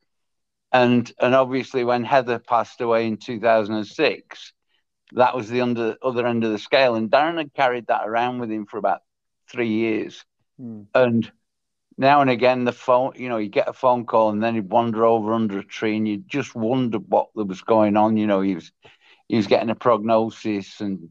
[0.71, 4.53] and and obviously when Heather passed away in two thousand and six,
[5.13, 8.39] that was the under, other end of the scale, and Darren had carried that around
[8.39, 9.01] with him for about
[9.49, 10.25] three years,
[10.61, 10.85] mm.
[10.93, 11.31] and
[11.97, 14.69] now and again the phone you know you get a phone call and then he'd
[14.69, 18.15] wander over under a tree and you just wonder what was going on.
[18.15, 18.71] You know he was
[19.27, 21.09] he was getting a prognosis and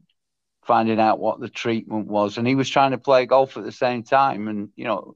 [0.69, 2.37] finding out what the treatment was.
[2.37, 4.47] And he was trying to play golf at the same time.
[4.47, 5.15] And you know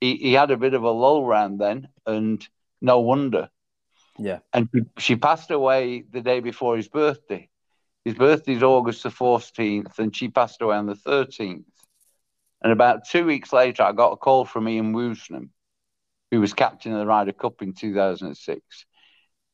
[0.00, 2.46] he, he had a bit of a lull round then and
[2.80, 3.48] no wonder
[4.18, 7.48] yeah and she, she passed away the day before his birthday
[8.04, 11.64] his birthday is august the 14th and she passed away on the 13th
[12.62, 15.50] and about two weeks later, I got a call from Ian Woosnam,
[16.30, 18.86] who was captain of the Ryder Cup in 2006.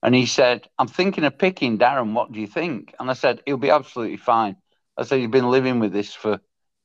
[0.03, 2.13] And he said, I'm thinking of picking Darren.
[2.13, 2.95] What do you think?
[2.99, 4.57] And I said, he'll be absolutely fine.
[4.97, 6.41] I said, he's been living with this for,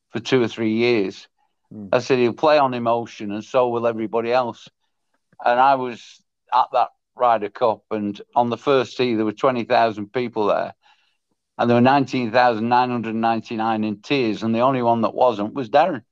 [0.10, 1.28] for two or three years.
[1.74, 1.90] Mm.
[1.92, 4.68] I said, he'll play on emotion and so will everybody else.
[5.44, 6.22] And I was
[6.54, 10.74] at that Ryder Cup, and on the first tee, there were 20,000 people there
[11.60, 16.04] and there were 19,999 in tears, and the only one that wasn't was Darren.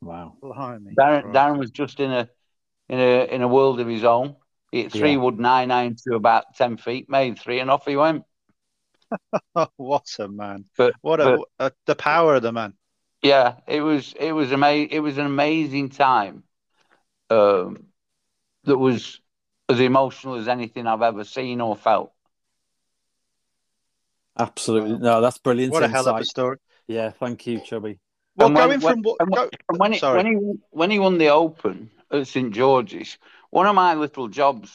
[0.00, 0.34] Wow.
[0.98, 2.28] Darren, Darren was just in a
[2.88, 4.34] in a in a world of his own.
[4.72, 5.18] He hit three yeah.
[5.18, 8.24] wood nine iron to about ten feet, made three, and off he went.
[9.76, 10.64] what a man!
[10.76, 12.74] But what a, but, a, the power of the man.
[13.22, 14.90] Yeah, it was it was amazing.
[14.92, 16.42] It was an amazing time.
[17.28, 17.86] Um,
[18.64, 19.20] that was
[19.68, 22.12] as emotional as anything I've ever seen or felt.
[24.38, 25.72] Absolutely, no, that's brilliant.
[25.72, 26.56] What a hell of a story.
[26.88, 27.98] Yeah, thank you, Chubby.
[28.36, 29.18] Well, And when- going when- from what?
[29.20, 30.32] when- Go, when, he, when he
[30.70, 33.18] when he won the Open at St George's,
[33.50, 34.74] one of my little jobs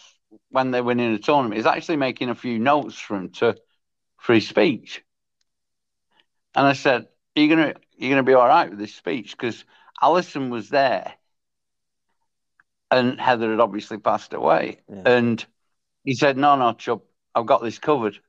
[0.49, 3.55] when they're winning a tournament is actually making a few notes for him to
[4.17, 5.03] for his speech.
[6.53, 9.63] And I said, "Are "You're gonna you're gonna be all right with this speech because
[10.01, 11.13] Alison was there,
[12.91, 15.03] and Heather had obviously passed away, Yeah.
[15.05, 15.45] and
[16.03, 17.01] he said, "No, no, Chubb,
[17.34, 18.19] I've got this covered,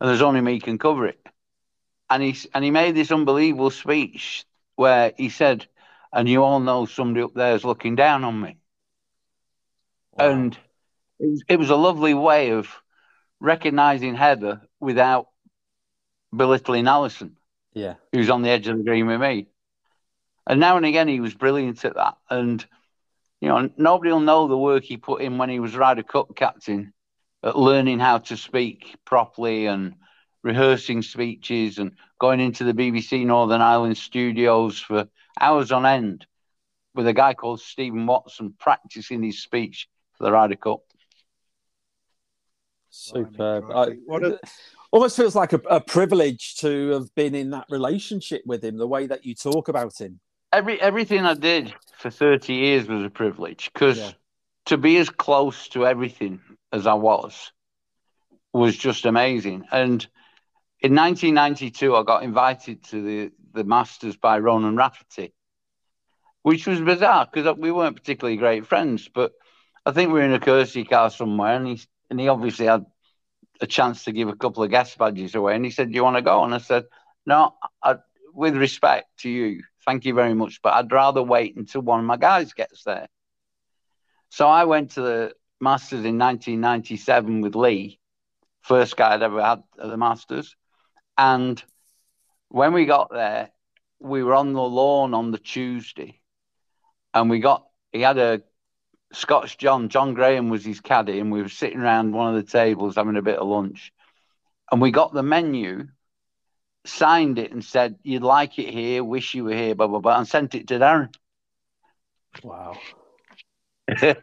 [0.00, 1.24] and there's only me can cover it."
[2.08, 4.44] And he and he made this unbelievable speech
[4.76, 5.66] where he said,
[6.12, 8.58] "And you all know somebody up there is looking down on me."
[10.12, 10.30] Wow.
[10.30, 10.58] And
[11.18, 12.68] it was, it was a lovely way of
[13.40, 15.28] recognizing Heather without
[16.34, 17.36] belittling Alison,
[17.76, 19.48] yeah, who's on the edge of the green with me.
[20.46, 22.16] And now and again, he was brilliant at that.
[22.30, 22.64] And,
[23.42, 26.34] you know, nobody will know the work he put in when he was Ryder Cup
[26.34, 26.94] captain
[27.42, 29.94] at learning how to speak properly and
[30.42, 35.06] rehearsing speeches and going into the BBC Northern Ireland studios for
[35.38, 36.26] hours on end
[36.94, 39.86] with a guy called Stephen Watson practicing his speech
[40.16, 40.80] for the Ryder Cup.
[42.88, 43.70] superb.
[43.70, 44.40] I- What a-
[44.96, 48.78] almost feels like a, a privilege to have been in that relationship with him.
[48.78, 50.20] The way that you talk about him.
[50.52, 54.12] Every everything I did for thirty years was a privilege because Yeah.
[54.66, 56.40] to be as close to everything
[56.72, 57.52] as I was
[58.54, 59.64] was just amazing.
[59.70, 60.06] And
[60.80, 65.34] in 1992, I got invited to the the Masters by Ronan Rafferty,
[66.42, 69.10] which was bizarre because we weren't particularly great friends.
[69.12, 69.32] But
[69.84, 72.86] I think we were in a courtesy car somewhere, and he and he obviously had
[73.60, 75.54] a chance to give a couple of guest badges away.
[75.54, 76.84] And he said, "Do you want to go?" And I said,
[77.24, 77.96] "No, I,
[78.32, 82.06] with respect to you, thank you very much, but I'd rather wait until one of
[82.06, 83.08] my guys gets there."
[84.30, 87.98] So I went to the Masters in 1997 with Lee,
[88.62, 90.56] first guy I'd ever had at the Masters,
[91.16, 91.62] and
[92.48, 93.50] when we got there,
[94.00, 96.20] we were on the lawn on the Tuesday,
[97.14, 98.42] and we got he had a
[99.12, 102.50] Scotch John, John Graham was his caddy, and we were sitting around one of the
[102.50, 103.92] tables having a bit of lunch.
[104.70, 105.88] And we got the menu,
[106.84, 110.18] signed it, and said, You'd like it here, wish you were here, blah, blah, blah,
[110.18, 111.14] and sent it to Darren.
[112.42, 112.76] Wow,
[113.88, 114.20] and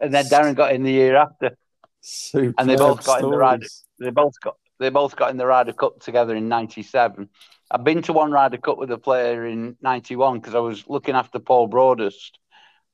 [0.00, 1.56] then Darren got in the year after.
[2.00, 2.54] superb.
[2.58, 3.66] And they both got in the Ryder,
[3.98, 7.28] they both got they both got in the Ryder Cup together in '97.
[7.70, 11.14] I've been to one Ryder Cup with a player in '91 because I was looking
[11.14, 12.38] after Paul Broadhurst,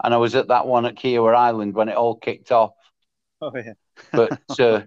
[0.03, 2.73] and I was at that one at Kiawah Island when it all kicked off.
[3.41, 3.73] Oh yeah.
[4.13, 4.83] but uh,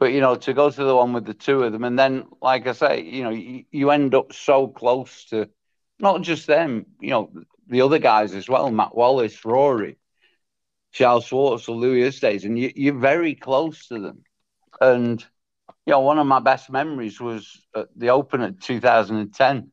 [0.00, 2.24] but you know to go to the one with the two of them and then
[2.42, 5.48] like i say you know you, you end up so close to
[6.00, 7.30] not just them you know
[7.68, 9.98] the other guys as well matt wallace rory
[10.90, 14.24] charles Schwartzel, or louis Oosthuizen, and you, you're very close to them
[14.80, 15.24] and
[15.86, 19.70] you know one of my best memories was at the open at 2010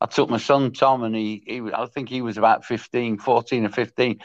[0.00, 3.66] i took my son tom and he, he i think he was about 15 14
[3.66, 4.18] or 15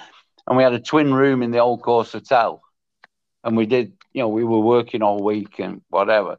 [0.47, 2.61] and we had a twin room in the old course hotel
[3.43, 6.37] and we did, you know, we were working all week and whatever.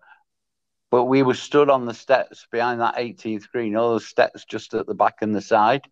[0.91, 4.75] But we were stood on the steps behind that 18th green, all those steps just
[4.75, 5.83] at the back and the side.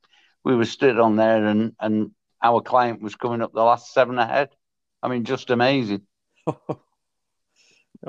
[0.45, 2.11] We were stood on there, and and
[2.43, 4.51] our client was coming up the last seven ahead.
[5.03, 6.03] I mean, just amazing.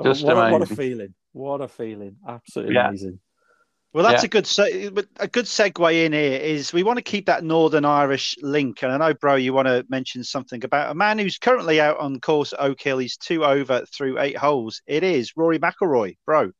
[0.02, 1.14] Just what, a, what a feeling!
[1.32, 2.16] What a feeling!
[2.26, 2.88] Absolutely Yeah.
[2.88, 3.20] amazing.
[3.92, 4.26] Well, that's Yeah.
[4.26, 6.40] a good se- a good segue in here.
[6.40, 9.68] Is we want to keep that Northern Irish link, and I know, bro, you want
[9.68, 12.98] to mention something about a man who's currently out on course at Oak Hill.
[12.98, 14.80] He's two over through eight holes.
[14.86, 16.52] It is Rory McIlroy, bro.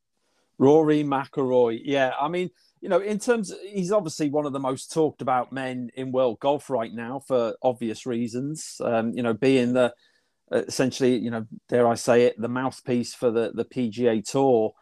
[0.58, 1.80] Rory McIlroy.
[1.82, 2.50] Yeah, I mean,
[2.82, 6.38] you know, in terms, he's obviously one of the most talked about men in world
[6.38, 8.76] golf right now for obvious reasons.
[8.84, 9.94] Um, you know, being the
[10.50, 14.74] essentially, you know, dare I say it, the mouthpiece for the the PGA Tour.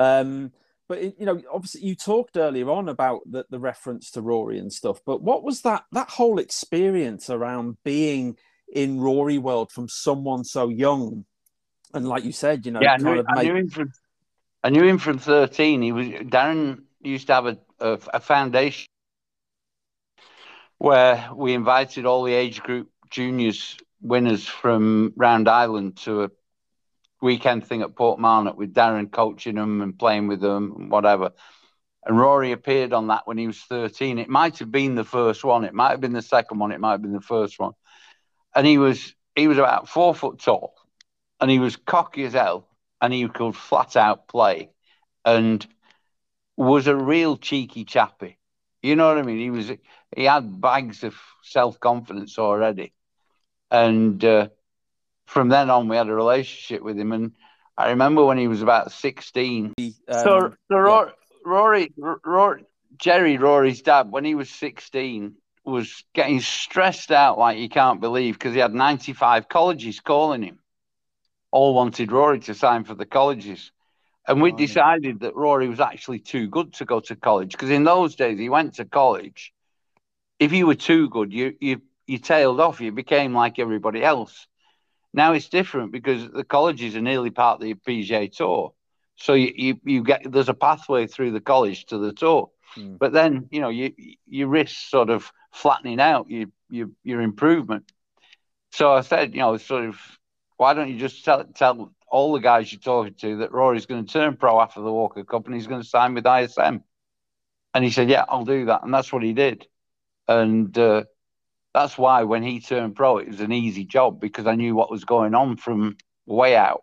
[0.00, 0.52] Um,
[0.88, 4.58] but it, you know, obviously, you talked earlier on about the, the reference to Rory
[4.58, 5.00] and stuff.
[5.04, 8.36] But what was that that whole experience around being
[8.72, 11.26] in Rory world from someone so young?
[11.92, 13.92] And like you said, you know, yeah, I knew, I knew him from
[14.64, 15.82] I knew him from 13.
[15.82, 18.88] He was Darren used to have a, a, a foundation
[20.78, 26.30] where we invited all the age group juniors winners from Round Island to a
[27.20, 31.32] weekend thing at Portmarnock with Darren coaching them and playing with them and whatever.
[32.04, 34.18] And Rory appeared on that when he was 13.
[34.18, 35.64] It might have been the first one.
[35.64, 36.72] It might have been the second one.
[36.72, 37.72] It might have been the first one.
[38.54, 40.74] And he was he was about four foot tall,
[41.40, 42.66] and he was cocky as hell,
[43.00, 44.70] and he could flat out play,
[45.24, 45.66] and
[46.56, 48.38] was a real cheeky chappy.
[48.82, 49.38] You know what I mean?
[49.38, 49.70] He was
[50.16, 52.94] he had bags of self confidence already,
[53.70, 54.48] and uh,
[55.28, 57.12] from then on we had a relationship with him.
[57.12, 57.32] And
[57.76, 59.74] I remember when he was about sixteen.
[59.78, 61.12] um, so, so Rory,
[61.44, 61.92] Rory,
[62.24, 62.64] Rory,
[62.96, 68.34] Gerry Rory's dad, when he was 16, was getting stressed out like you can't believe
[68.34, 70.58] because he had 95 colleges calling him.
[71.50, 73.70] All wanted Rory to sign for the colleges.
[74.26, 77.84] And we decided that Rory was actually too good to go to college because in
[77.84, 79.54] those days he went to college.
[80.38, 82.80] If you were too good, you you you tailed off.
[82.80, 84.46] You became like everybody else.
[85.14, 88.72] Now it's different because the colleges are nearly part of the PGA Tour,
[89.16, 92.50] so you you, you get there's a pathway through the college to the tour.
[92.76, 92.98] Mm.
[92.98, 93.92] But then you know you
[94.26, 97.90] you risk sort of flattening out your your your improvement.
[98.70, 99.98] So I said, you know, sort of,
[100.56, 104.04] why don't you just tell tell all the guys you're talking to that Rory's going
[104.04, 106.82] to turn pro after the Walker Cup and he's going to sign with ISM.
[107.74, 108.82] And he said, yeah, I'll do that.
[108.82, 109.66] And that's what he did.
[110.26, 111.04] And uh,
[111.78, 114.90] that's why when he turned pro, it was an easy job because I knew what
[114.90, 116.82] was going on from way out.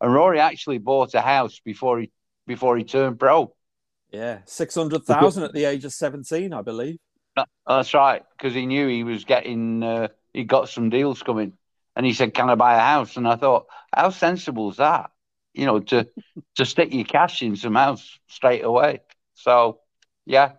[0.00, 2.10] And Rory actually bought a house before he
[2.46, 3.54] before he turned pro.
[4.10, 6.98] Yeah, six hundred thousand at the age of seventeen, I believe.
[7.66, 9.82] That's right, because he knew he was getting.
[9.82, 11.52] Uh, he got some deals coming,
[11.94, 15.10] and he said, "Can I buy a house?" And I thought, how sensible is that?
[15.52, 16.08] You know, to
[16.56, 19.00] to stick your cash in some house straight away.
[19.34, 19.80] So,
[20.24, 20.52] yeah.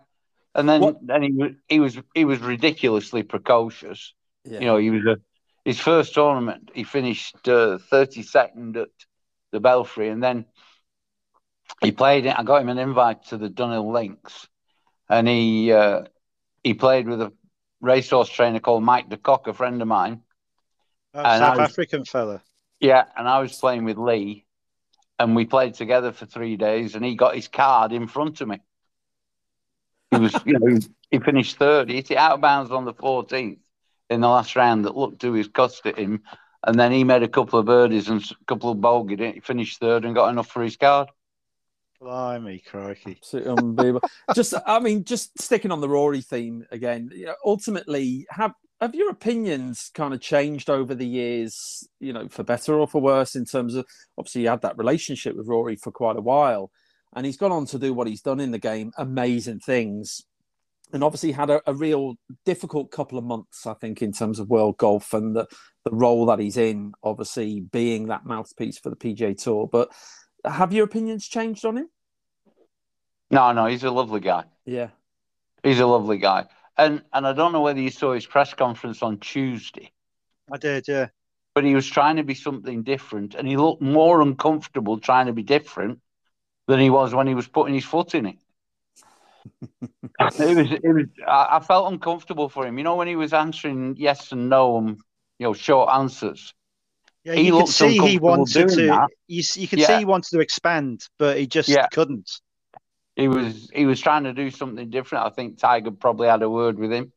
[0.54, 1.06] And then what?
[1.06, 4.14] then he was he was he was ridiculously precocious.
[4.44, 4.60] Yeah.
[4.60, 5.16] You know, he was a
[5.64, 6.70] his first tournament.
[6.74, 8.88] He finished thirty uh, second at
[9.50, 10.44] the Belfry, and then
[11.82, 12.38] he played it.
[12.38, 14.46] I got him an invite to the Dunhill Links,
[15.08, 16.02] and he uh,
[16.62, 17.32] he played with a
[17.80, 20.22] racehorse trainer called Mike de Kock, a friend of mine.
[21.14, 22.42] Oh, South was, African fella.
[22.80, 24.44] Yeah, and I was playing with Lee,
[25.18, 28.48] and we played together for three days, and he got his card in front of
[28.48, 28.60] me.
[30.14, 30.78] He was, you know,
[31.10, 31.88] he finished third.
[31.88, 33.58] He hit it out of bounds on the 14th
[34.10, 36.22] in the last round that looked to his cost at him.
[36.66, 39.80] And then he made a couple of birdies and a couple of bogeyed He finished
[39.80, 41.08] third and got enough for his card.
[42.00, 43.16] Blimey, crikey.
[43.18, 44.08] Absolutely unbelievable.
[44.34, 48.94] just, I mean, just sticking on the Rory theme again, you know, ultimately, have have
[48.94, 53.34] your opinions kind of changed over the years, you know, for better or for worse,
[53.34, 53.86] in terms of
[54.18, 56.70] obviously you had that relationship with Rory for quite a while,
[57.14, 60.22] and he's gone on to do what he's done in the game, amazing things.
[60.92, 64.48] And obviously had a, a real difficult couple of months, I think, in terms of
[64.48, 65.46] world golf and the,
[65.84, 69.68] the role that he's in, obviously being that mouthpiece for the PGA Tour.
[69.70, 69.90] But
[70.44, 71.88] have your opinions changed on him?
[73.30, 74.44] No, no, he's a lovely guy.
[74.66, 74.88] Yeah.
[75.62, 76.46] He's a lovely guy.
[76.76, 79.92] And and I don't know whether you saw his press conference on Tuesday.
[80.52, 81.08] I did, yeah.
[81.54, 85.32] But he was trying to be something different, and he looked more uncomfortable trying to
[85.32, 86.00] be different
[86.66, 88.36] than he was when he was putting his foot in it.
[89.62, 91.06] it was, it was.
[91.26, 92.78] I, I, felt uncomfortable for him.
[92.78, 94.96] You know, when he was answering yes and no and
[95.38, 96.54] you know short answers.
[97.24, 98.86] Yeah, he you could see he wanted to.
[98.86, 99.08] That.
[99.26, 99.86] You, you could yeah.
[99.86, 101.88] see he wanted to expand, but he just yeah.
[101.92, 102.30] couldn't
[103.16, 105.26] he was he was trying to do something different.
[105.26, 107.12] I think Tiger probably had a word with him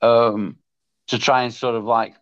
[0.00, 0.56] um,
[1.08, 2.14] to try and sort of like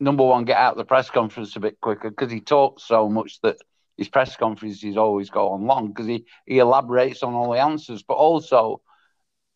[0.00, 3.08] number one get out of the press conference a bit quicker because he talked so
[3.08, 3.58] much that
[3.96, 8.02] his press conferences always go on long because he he elaborates on all the answers,
[8.02, 8.80] but also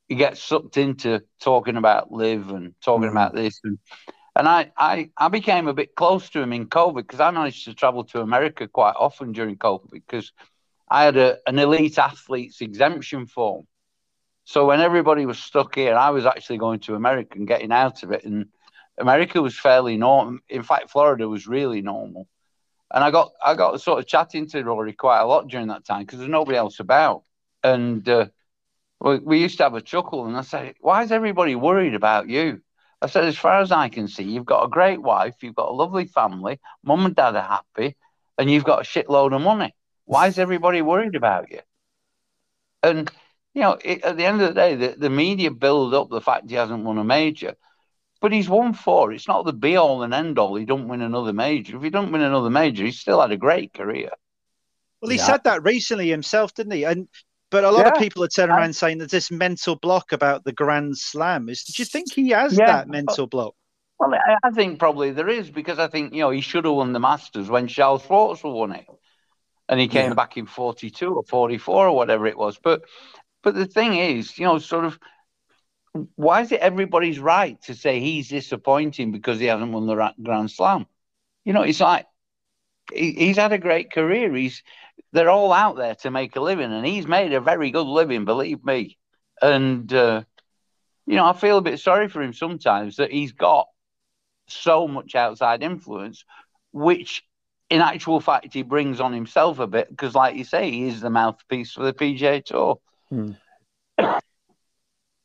[0.09, 3.17] he gets sucked into talking about LIV and talking mm-hmm.
[3.17, 3.79] about this and.
[4.39, 7.65] And I, I, I became a bit close to him in COVID because I managed
[7.65, 10.31] to travel to America quite often during COVID because
[10.91, 13.67] I had a, an elite athlete's exemption form.
[14.45, 18.03] So when everybody was stuck here, I was actually going to America and getting out
[18.03, 18.25] of it.
[18.25, 18.49] And
[18.99, 20.39] America was fairly normal.
[20.49, 22.29] In fact, Florida was really normal.
[22.93, 25.85] And I got I got sort of chatting to Rory quite a lot during that
[25.85, 27.25] time because there's nobody else about.
[27.63, 28.27] And uh,
[29.01, 30.27] we, we used to have a chuckle.
[30.27, 32.63] And I said, "Why is everybody worried about you?"
[33.03, 35.69] I said, "As far as I can see, you've got a great wife, you've got
[35.69, 37.97] a lovely family, mum and dad are happy,
[38.39, 39.75] and you've got a shitload of money."
[40.05, 41.61] Why is everybody worried about you?
[42.83, 43.11] And
[43.55, 46.21] you know, it, at the end of the day, the, the media build up the
[46.21, 47.57] fact he hasn't won a major,
[48.27, 49.13] but he's won four.
[49.13, 50.57] It's not the be all and end all.
[50.57, 51.77] He don't win another major.
[51.77, 54.11] If he don't win another major, he's still had a great career.
[55.01, 55.27] Well, he yeah.
[55.27, 56.83] said that recently himself, didn't he?
[56.83, 57.07] And
[57.53, 57.93] but a lot yeah.
[57.93, 61.63] of people are turning around saying that this mental block about the Grand Slam is.
[61.63, 62.67] Do you think he has yeah.
[62.67, 63.55] that mental block?
[64.01, 64.13] Well,
[64.43, 66.99] I think probably there is because I think you know he should have won the
[66.99, 68.87] Masters when Charles Schwartzel won it
[69.69, 70.15] and he came yeah.
[70.15, 72.59] back in 42 or 44 or whatever it was.
[72.61, 72.83] But
[73.45, 74.99] but the thing is, you know, sort of,
[76.17, 80.51] why is it everybody's right to say he's disappointing because he hasn't won the Grand
[80.51, 80.87] Slam?
[81.45, 82.07] You know, it's like
[82.93, 84.33] he, he's had a great career.
[84.35, 84.63] He's
[85.13, 88.25] they're all out there to make a living, and he's made a very good living,
[88.25, 88.99] believe me.
[89.41, 90.23] And uh,
[91.07, 93.69] you know, I feel a bit sorry for him sometimes that he's got
[94.49, 96.25] so much outside influence,
[96.73, 97.23] which
[97.71, 101.01] in actual fact, he brings on himself a bit because, like you say, he is
[101.01, 102.79] the mouthpiece for the PGA Tour.
[103.09, 103.33] Hmm.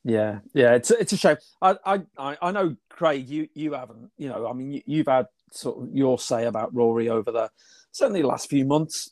[0.03, 1.37] Yeah, yeah, it's it's a shame.
[1.61, 1.75] I
[2.17, 3.29] I I know, Craig.
[3.29, 4.09] You you haven't.
[4.17, 7.49] You know, I mean, you, you've had sort of your say about Rory over the
[7.91, 9.11] certainly the last few months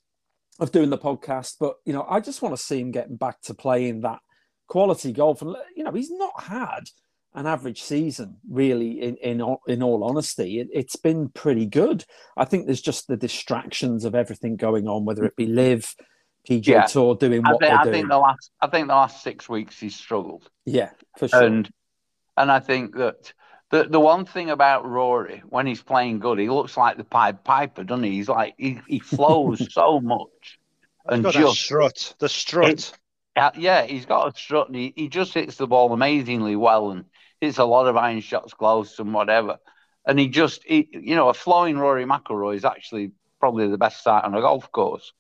[0.60, 1.56] of doing the podcast.
[1.60, 4.20] But you know, I just want to see him getting back to playing that
[4.68, 5.42] quality golf.
[5.42, 6.86] And you know, he's not had
[7.36, 9.02] an average season really.
[9.02, 12.04] In in in all honesty, it, has been pretty good.
[12.36, 15.96] I think there's just the distractions of everything going on, whether it be LIV.
[16.48, 16.86] PGA yeah.
[16.86, 19.80] Tour doing what I think, I think the last I think the last six weeks
[19.80, 20.50] he's struggled.
[20.66, 21.44] Yeah, for sure.
[21.44, 21.70] And
[22.38, 23.34] and I think that
[23.72, 27.44] the the one thing about Rory when he's playing good, he looks like the Pied
[27.44, 28.12] Piper, doesn't he?
[28.12, 30.60] He's like he, he flows so much.
[31.06, 32.70] And just that strut, the strut.
[32.70, 32.94] It,
[33.36, 34.68] uh, yeah, he's got a strut.
[34.68, 37.06] And he, he just hits the ball amazingly well and
[37.42, 39.58] hits a lot of iron shots close and whatever.
[40.06, 44.04] And he just, he, you know, a flowing Rory McIlroy is actually probably the best
[44.04, 45.14] sight on a golf course.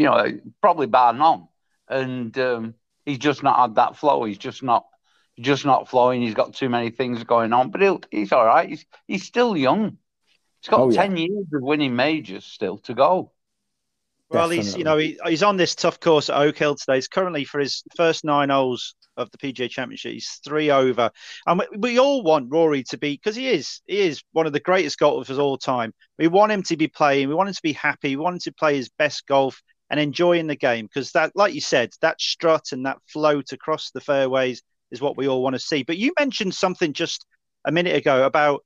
[0.00, 1.48] You know, probably bar none.
[1.86, 2.74] And um,
[3.04, 4.24] he's just not had that flow.
[4.24, 4.86] He's just not
[5.38, 6.22] just not flowing.
[6.22, 8.68] He's got too many things going on, but he'll, he's all right.
[8.68, 9.98] He's he's still young.
[10.62, 11.26] He's got oh, ten yeah.
[11.28, 13.32] years of winning majors still to go.
[14.30, 14.56] Well, Definitely.
[14.56, 16.94] he's you know he, he's on this tough course at Oak Hill today.
[16.96, 20.12] He's currently for his first nine holes of the PGA Championship.
[20.12, 21.10] He's three over,
[21.46, 24.52] and we, we all want Rory to be because he is he is one of
[24.52, 25.92] the greatest golfers of all time.
[26.18, 27.28] We want him to be playing.
[27.28, 28.16] We want him to be happy.
[28.16, 29.60] We want him to play his best golf
[29.90, 33.90] and enjoying the game because that, like you said, that strut and that float across
[33.90, 35.82] the fairways is what we all want to see.
[35.82, 37.26] But you mentioned something just
[37.64, 38.62] a minute ago about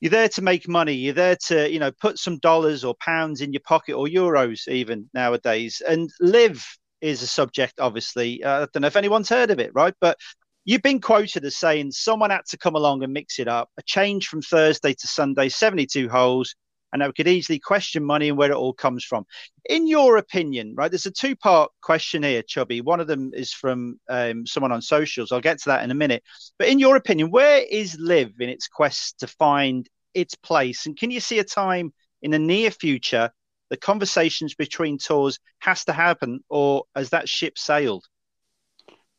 [0.00, 0.94] you're there to make money.
[0.94, 4.68] You're there to, you know, put some dollars or pounds in your pocket or euros
[4.68, 5.80] even nowadays.
[5.86, 6.62] And LIV
[7.00, 8.42] is a subject, obviously.
[8.42, 9.94] Uh, I don't know if anyone's heard of it, right?
[10.00, 10.18] But
[10.64, 13.70] you've been quoted as saying someone had to come along and mix it up.
[13.78, 16.54] A change from Thursday to Sunday, 72 holes
[16.94, 19.26] and we could easily question money and where it all comes from.
[19.68, 22.80] In your opinion, right, there's a two part question here, Chubby.
[22.80, 25.32] One of them is from um, someone on socials.
[25.32, 26.22] I'll get to that in a minute.
[26.56, 30.86] But in your opinion, where is LIV in its quest to find its place?
[30.86, 31.92] And can you see a time
[32.22, 33.30] in the near future
[33.70, 38.04] the conversations between tours has to happen, or has that ship sailed?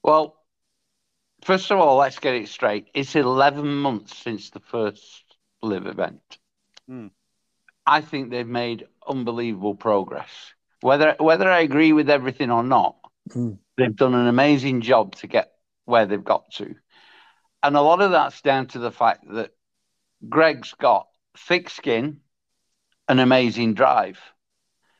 [0.01, 0.37] Well,
[1.43, 2.87] first of all, let's get it straight.
[2.93, 5.23] It's 11 months since the first
[5.61, 6.21] LIV event.
[6.87, 7.07] Hmm.
[7.85, 10.29] I think they've made unbelievable progress.
[10.81, 12.95] Whether whether I agree with everything or not,
[13.29, 13.57] mm.
[13.77, 15.51] they've done an amazing job to get
[15.85, 16.75] where they've got to.
[17.63, 19.51] And a lot of that's down to the fact that
[20.27, 21.07] Greg's got
[21.37, 22.21] thick skin,
[23.07, 24.19] an amazing drive.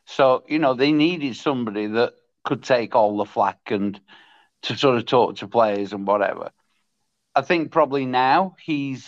[0.06, 2.14] So, you know, they needed somebody that
[2.44, 4.00] could take all the flack and
[4.64, 6.52] to sort of talk to players and whatever.
[7.36, 9.08] I think probably now he's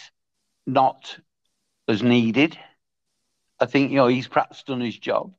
[0.66, 1.18] not
[1.88, 2.58] as needed.
[3.60, 5.34] I think you know he's perhaps done his job,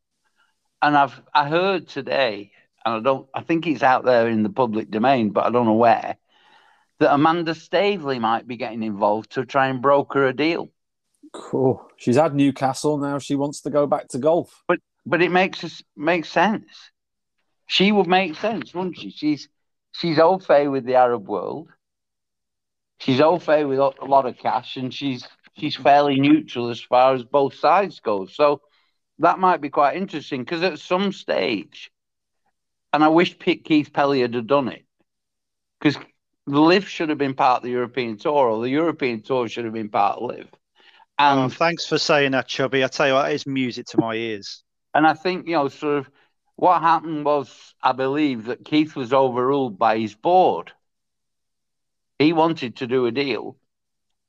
[0.82, 2.52] and I've I heard today,
[2.84, 5.66] and I don't I think it's out there in the public domain, but I don't
[5.66, 6.16] know where,
[6.98, 10.68] that Amanda Staveley might be getting involved to try and broker a deal.
[11.32, 11.86] Cool.
[11.96, 13.18] She's had Newcastle now.
[13.18, 14.64] She wants to go back to golf.
[14.66, 16.66] But but it makes us makes sense.
[17.66, 19.10] She would make sense, wouldn't she?
[19.10, 19.48] She's
[19.92, 21.68] she's au fait with the Arab world.
[23.00, 25.26] She's au fait with a lot of cash, and she's
[25.58, 28.26] she's fairly neutral as far as both sides go.
[28.26, 28.62] So
[29.18, 31.90] that might be quite interesting because at some stage,
[32.92, 34.84] and I wish Keith Pelley had done it
[35.80, 36.00] because
[36.46, 39.64] the LIV should have been part of the European Tour, or the European Tour should
[39.64, 40.48] have been part of LIV.
[40.50, 40.58] Oh,
[41.18, 42.84] and oh, thanks for saying that, Chubby.
[42.84, 44.62] I tell you what, it's music to my ears.
[44.94, 46.10] And I think you know, sort of,
[46.56, 50.72] what happened was, I believe that Keith was overruled by his board.
[52.18, 53.56] He wanted to do a deal,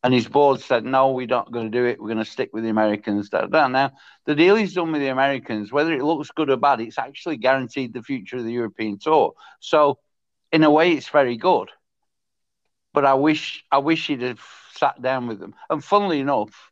[0.03, 1.99] and his board said, no, we're not going to do it.
[1.99, 3.29] We're going to stick with the Americans.
[3.29, 3.67] Da, da.
[3.67, 3.91] Now,
[4.25, 7.37] the deal he's done with the Americans, whether it looks good or bad, it's actually
[7.37, 9.33] guaranteed the future of the European Tour.
[9.59, 9.99] So,
[10.51, 11.69] in a way, it's very good.
[12.93, 14.41] But I wish, I wish he'd have
[14.73, 15.53] sat down with them.
[15.69, 16.71] And funnily enough,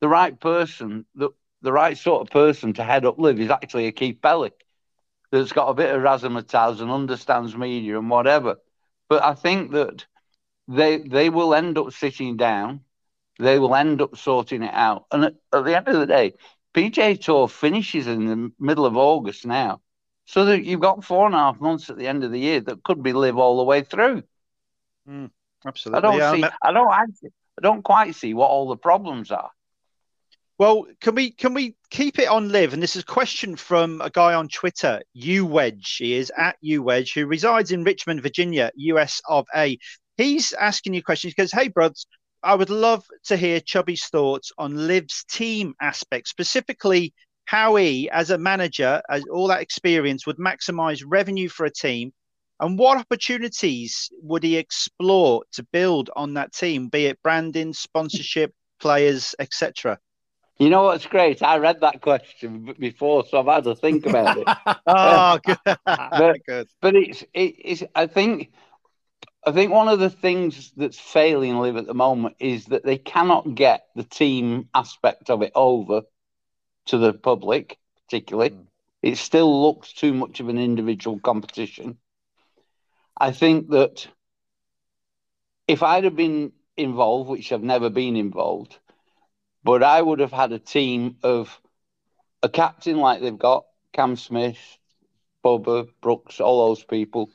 [0.00, 1.30] the right person, the,
[1.62, 4.50] the right sort of person to head up LIV is actually a Keith Pelley
[5.30, 8.56] that's got a bit of razzmatazz and understands media and whatever.
[9.08, 10.04] But I think that
[10.68, 12.80] they they will end up sitting down.
[13.38, 15.06] They will end up sorting it out.
[15.10, 16.34] And at, at the end of the day,
[16.74, 19.80] PGA Tour finishes in the middle of August now.
[20.26, 22.60] So that you've got four and a half months at the end of the year
[22.60, 24.22] that could be LIV all the way through.
[25.08, 25.30] Mm,
[25.66, 25.98] absolutely.
[25.98, 26.56] I don't yeah, see.
[26.62, 26.88] I don't.
[26.90, 29.50] I don't quite see what all the problems are.
[30.60, 32.74] Well, can we can we keep it on LIV?
[32.74, 35.96] And this is a question from a guy on Twitter, U Wedge.
[35.96, 39.78] He is at U Wedge, who resides in Richmond, Virginia, US of A.
[40.20, 42.06] He's asking you questions because, hey, brothers,
[42.42, 47.14] I would love to hear Chubby's thoughts on LIV's team aspect, specifically
[47.46, 52.12] how he, as a manager, as all that experience, would maximize revenue for a team
[52.60, 58.52] And what opportunities would he explore to build on that team, be it branding, sponsorship,
[58.78, 59.98] players, etc.?
[60.58, 61.42] You know what's great?
[61.42, 64.46] I read that question before, so I've had to think about it.
[64.86, 65.56] oh, good.
[65.86, 66.68] but, good.
[66.82, 67.82] But it's, it, it's.
[67.94, 68.52] I think,
[69.46, 72.98] I think one of the things that's failing LIV at the moment is that they
[72.98, 76.02] cannot get the team aspect of it over
[76.86, 78.50] to the public, particularly.
[78.50, 78.66] Mm.
[79.02, 81.96] It still looks too much of an individual competition.
[83.16, 84.06] I think that
[85.66, 88.76] if I'd have been involved, which I've never been involved,
[89.64, 91.58] but I would have had a team of
[92.42, 93.64] a captain like they've got,
[93.94, 94.58] Cam Smith,
[95.42, 97.30] Bubba, Brooks, all those people.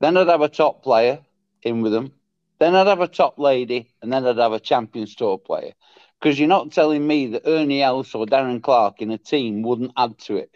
[0.00, 1.20] Then I'd have a top player
[1.62, 2.12] in with them.
[2.58, 5.72] Then I'd have a top lady, and then I'd have a Champions Tour player.
[6.20, 9.92] Because you're not telling me that Ernie Els or Darren Clarke in a team wouldn't
[9.96, 10.50] add to it.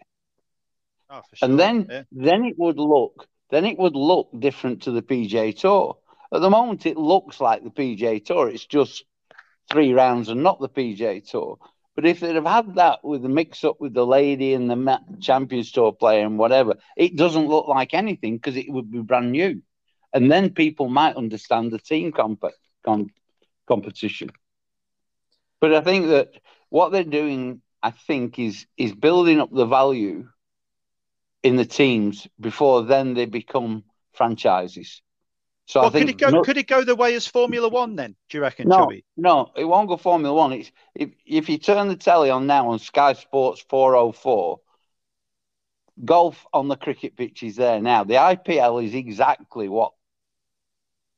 [1.10, 1.48] Oh, sure.
[1.48, 2.02] And then, yeah.
[2.12, 5.98] then it would look, then it would look different to the PGA Tour.
[6.32, 8.48] At the moment, it looks like the PGA Tour.
[8.48, 9.04] It's just
[9.70, 11.58] three rounds and not the PGA Tour.
[11.96, 15.00] But if they'd have had that with the mix up with the lady and the
[15.20, 19.32] Champions Tour player and whatever, it doesn't look like anything because it would be brand
[19.32, 19.60] new.
[20.12, 22.44] And then people might understand the team comp-
[22.84, 23.10] com-
[23.66, 24.30] competition.
[25.60, 30.28] But I think that what they're doing, I think, is is building up the value
[31.42, 35.02] in the teams before then they become franchises.
[35.66, 36.30] So well, I think could it go?
[36.32, 38.16] no, could it go the way as Formula One then?
[38.28, 40.52] Do you reckon, no, no, it won't go Formula One.
[40.52, 44.58] It's if if you turn the telly on now on Sky Sports 404,
[46.04, 48.04] golf on the cricket pitch is there now.
[48.04, 49.92] The IPL is exactly what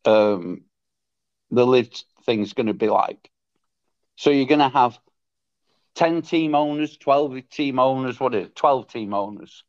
[0.05, 0.63] um,
[1.51, 1.91] the LIV
[2.25, 3.31] thing's going to be like.
[4.17, 4.99] So you're going to have
[5.97, 9.65] 10 team owners, 12 team owners, what is it, 12 team owners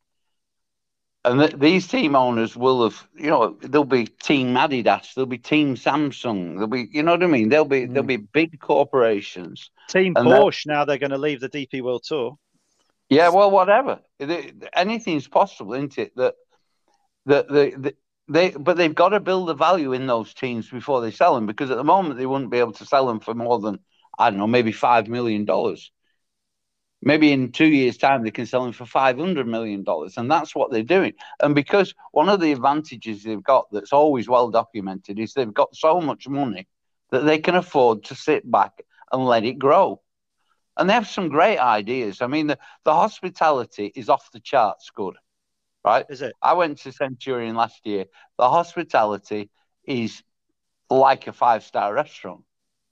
[1.24, 5.38] and th- these team owners will have, you know, there'll be Team Adidas, there'll be
[5.38, 7.48] Team Samsung, there'll be, you know what I mean?
[7.48, 7.88] There'll be mm.
[7.88, 9.70] there'll be big corporations.
[9.88, 12.36] Team Porsche now they're going to leave the DP World Tour.
[13.08, 14.00] Yeah, well, whatever.
[14.74, 16.16] Anything's possible, isn't it?
[16.16, 16.34] That
[17.26, 17.94] that the, the
[18.28, 21.46] they but they've got to build the value in those teams before they sell them
[21.46, 23.78] because at the moment they wouldn't be able to sell them for more than
[24.18, 25.90] I don't know, maybe five million dollars
[27.04, 30.30] maybe in two years' time they can sell them for five hundred million dollars, and
[30.30, 31.12] that's what they're doing.
[31.40, 35.76] And because one of the advantages they've got that's always well documented is they've got
[35.76, 36.66] so much money
[37.10, 40.00] that they can afford to sit back and let it grow.
[40.76, 42.20] And they have some great ideas.
[42.20, 45.14] I mean, the, the hospitality is off the charts good,
[45.84, 46.06] right?
[46.08, 46.32] Is it?
[46.42, 48.06] I went to Centurion last year.
[48.38, 49.50] The hospitality
[49.86, 50.22] is
[50.90, 52.40] like a five star restaurant.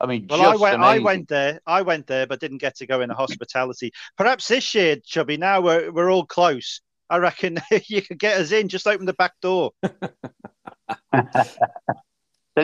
[0.01, 0.77] I mean, well, I went.
[0.77, 0.83] Amazing.
[0.83, 1.61] I went there.
[1.65, 3.93] I went there, but didn't get to go in the hospitality.
[4.19, 5.37] Perhaps this year, Chubby.
[5.37, 6.81] Now we're we're all close.
[7.09, 8.69] I reckon you could get us in.
[8.69, 9.71] Just open the back door.
[9.83, 9.91] they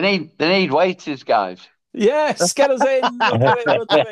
[0.01, 1.59] need they need waiters, guys.
[1.93, 3.01] Yes, get us in.
[3.31, 4.07] We'll it,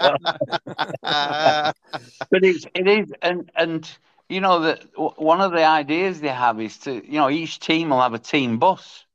[2.31, 3.87] but it's it is, and and
[4.29, 7.89] you know that one of the ideas they have is to you know each team
[7.89, 9.05] will have a team bus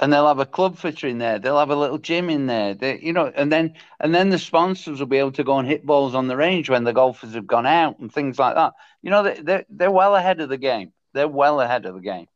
[0.00, 1.38] and they'll have a club fitter in there.
[1.38, 2.74] They'll have a little gym in there.
[2.74, 5.68] They, you know, and then and then the sponsors will be able to go and
[5.68, 8.72] hit balls on the range when the golfers have gone out and things like that.
[9.02, 10.92] You know, they, they're they're well ahead of the game.
[11.12, 12.26] They're well ahead of the game.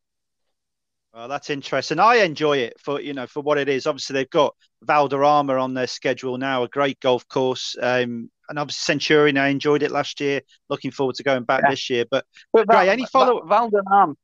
[1.15, 1.99] Well, that's interesting.
[1.99, 3.87] I enjoy it for you know for what it is.
[3.87, 7.77] Obviously, they've got Valderrama on their schedule now, a great golf course.
[7.81, 10.41] Um, and obviously Centurion, I enjoyed it last year.
[10.69, 11.71] Looking forward to going back yeah.
[11.71, 12.05] this year.
[12.11, 14.15] But, but Val, any follow Valderrama,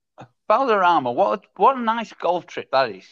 [0.48, 3.04] Valderrama, what what a nice golf trip that is.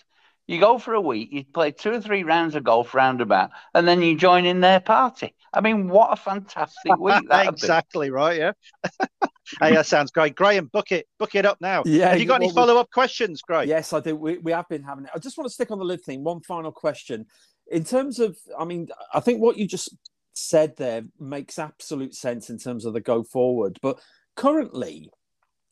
[0.48, 3.86] You go for a week, you play two or three rounds of golf roundabout, and
[3.86, 5.34] then you join in their party.
[5.52, 8.52] I mean, what a fantastic week that Exactly right, yeah.
[9.60, 10.34] hey, that sounds great.
[10.34, 11.82] Graham, book it, book it up now.
[11.84, 12.10] Yeah.
[12.10, 13.68] Have you got any follow up questions, Greg?
[13.68, 14.16] Yes, I do.
[14.16, 15.10] We, we have been having it.
[15.14, 16.24] I just want to stick on the LIV thing.
[16.24, 17.26] One final question.
[17.70, 19.94] In terms of, I mean, I think what you just
[20.38, 23.78] said there makes absolute sense in terms of the go forward.
[23.82, 23.98] But
[24.36, 25.10] currently,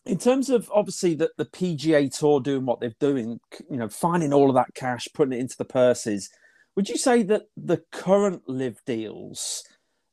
[0.05, 3.41] in terms of obviously the, the PGA Tour doing what they're doing,
[3.71, 6.31] you know, finding all of that cash, putting it into the purses,
[6.77, 9.64] would you say that the current LIV deals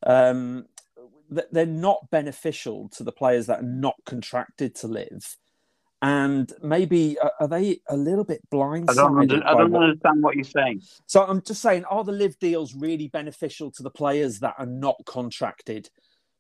[0.05, 0.65] um,
[1.29, 5.37] that they're not beneficial to the players that are not contracted to LIV?
[6.03, 8.89] And maybe uh, are they a little bit blindsided?
[8.89, 10.81] I don't, under, I don't understand what you're saying.
[11.05, 14.65] So I'm just saying, are the LIV deals really beneficial to the players that are
[14.65, 15.89] not contracted?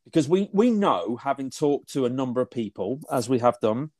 [0.05, 3.91] because we we know, having talked to a number of people, as we have done,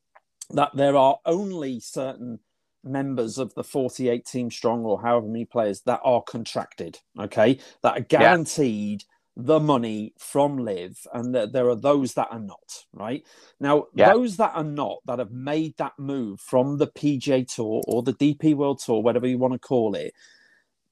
[0.51, 2.39] that there are only certain
[2.83, 7.97] members of the 48 team strong or however many players that are contracted okay that
[7.97, 9.05] are guaranteed
[9.35, 12.85] the money from LIV and that there are those that are not.
[12.93, 13.25] Right
[13.59, 14.13] now, Yeah.
[14.13, 18.13] those that are not that have made that move from the PGA Tour or the
[18.13, 20.13] DP World Tour, whatever you want to call it.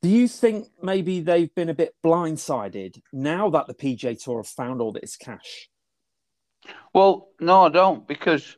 [0.01, 4.47] Do you think maybe they've been a bit blindsided now that the PGA Tour have
[4.47, 5.69] found all this cash?
[6.93, 8.57] Well, no, I don't because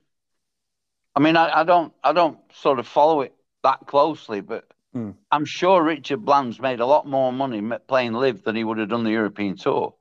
[1.16, 5.12] I mean I, I don't I don't sort of follow it that closely, but Hmm.
[5.32, 8.90] I'm sure Richard Bland's made a lot more money playing LIV than he would have
[8.90, 9.96] done the European Tour,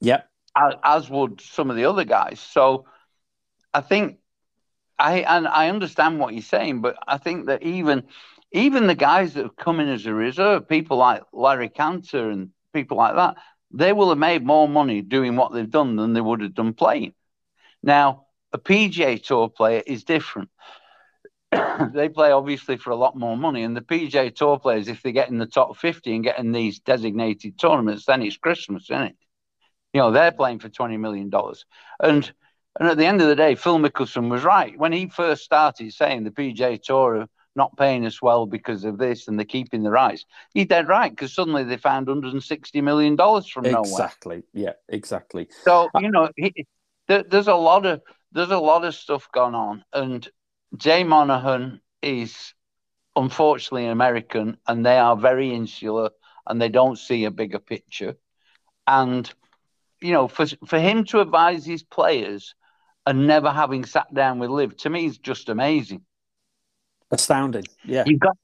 [0.00, 0.28] Yep.
[0.56, 2.40] as, as would some of the other guys.
[2.40, 2.86] So
[3.74, 4.18] I think
[4.98, 8.04] I and I understand what you're saying, but I think that even
[8.52, 12.50] even the guys that have come in as a reserve, people like Larry Canter and
[12.72, 13.36] people like that,
[13.72, 16.72] they will have made more money doing what they've done than they would have done
[16.72, 17.12] playing.
[17.82, 20.48] Now, a PGA Tour player is different.
[21.94, 25.12] they play obviously for a lot more money, and the PGA Tour players, if they
[25.12, 29.02] get in the top 50 and get in these designated tournaments, then it's Christmas, isn't
[29.02, 29.16] it?
[29.92, 31.30] You know, they're playing for $20 million.
[32.00, 32.32] And
[32.80, 34.76] and at the end of the day, Phil Mickelson was right.
[34.76, 38.98] When he first started saying the PGA Tour are not paying us well because of
[38.98, 40.24] this and they're keeping the rights,
[40.54, 43.80] he's dead right because suddenly they found $160 million from nowhere.
[43.80, 44.42] Exactly.
[44.52, 44.72] Yeah.
[44.88, 45.48] Exactly.
[45.62, 46.66] So uh, you know, he,
[47.06, 48.00] there, there's a lot of
[48.32, 50.28] there's a lot of stuff going on, and
[50.76, 52.54] Jay Monahan is
[53.16, 56.10] unfortunately an American, and they are very insular,
[56.46, 58.16] and they don't see a bigger picture.
[58.86, 59.30] And
[60.00, 62.54] you know, for for him to advise his players
[63.06, 66.02] and never having sat down with LIV, to me is just amazing.
[67.10, 67.64] Astounding.
[67.84, 68.04] Yeah.
[68.06, 68.36] You've got.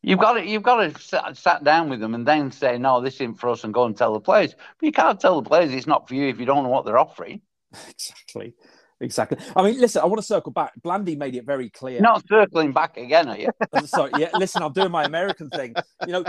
[0.00, 3.00] You've got to, you've got to sat, sat down with them and then say, no,
[3.00, 4.54] this isn't for us and go and tell the players.
[4.54, 6.84] But you can't tell the players it's not for you if you don't know what
[6.84, 7.42] they're offering.
[7.90, 8.54] Exactly.
[9.00, 9.38] Exactly.
[9.54, 10.72] I mean, listen, I want to circle back.
[10.82, 12.00] Blandy made it very clear.
[12.00, 13.50] Not circling back again, are you?
[13.86, 14.30] Sorry, yeah.
[14.34, 15.74] Listen, I'm doing my American thing.
[16.04, 16.24] You know,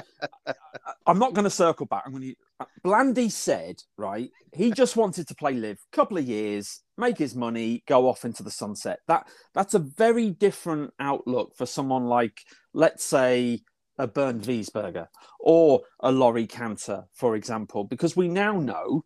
[1.07, 2.03] I'm not going to circle back.
[2.05, 2.65] I'm going to.
[2.83, 4.29] Blandy said, right?
[4.53, 8.43] He just wanted to play LIV, couple of years, make his money, go off into
[8.43, 8.99] the sunset.
[9.07, 12.41] That that's a very different outlook for someone like,
[12.73, 13.61] let's say,
[13.97, 15.07] a Bernd Wiesberger
[15.39, 19.03] or a Laurie Canter, for example, because we now know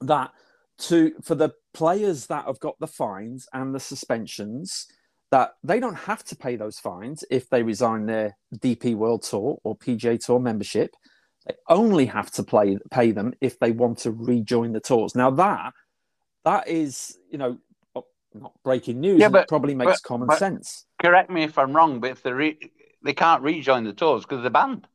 [0.00, 0.30] that
[0.78, 4.86] to for the players that have got the fines and the suspensions
[5.30, 9.58] that they don't have to pay those fines if they resign their DP World Tour
[9.64, 10.94] or PGA Tour membership.
[11.46, 15.14] They only have to play pay them if they want to rejoin the tours.
[15.14, 15.72] Now that
[16.44, 17.58] that is, you know,
[17.94, 18.04] oh,
[18.34, 19.20] not breaking news.
[19.20, 20.84] Yeah, but- it probably makes but- common but- sense.
[21.00, 22.58] Correct me if I'm wrong, but if they re-
[23.02, 24.86] they can't rejoin the tours because they're banned.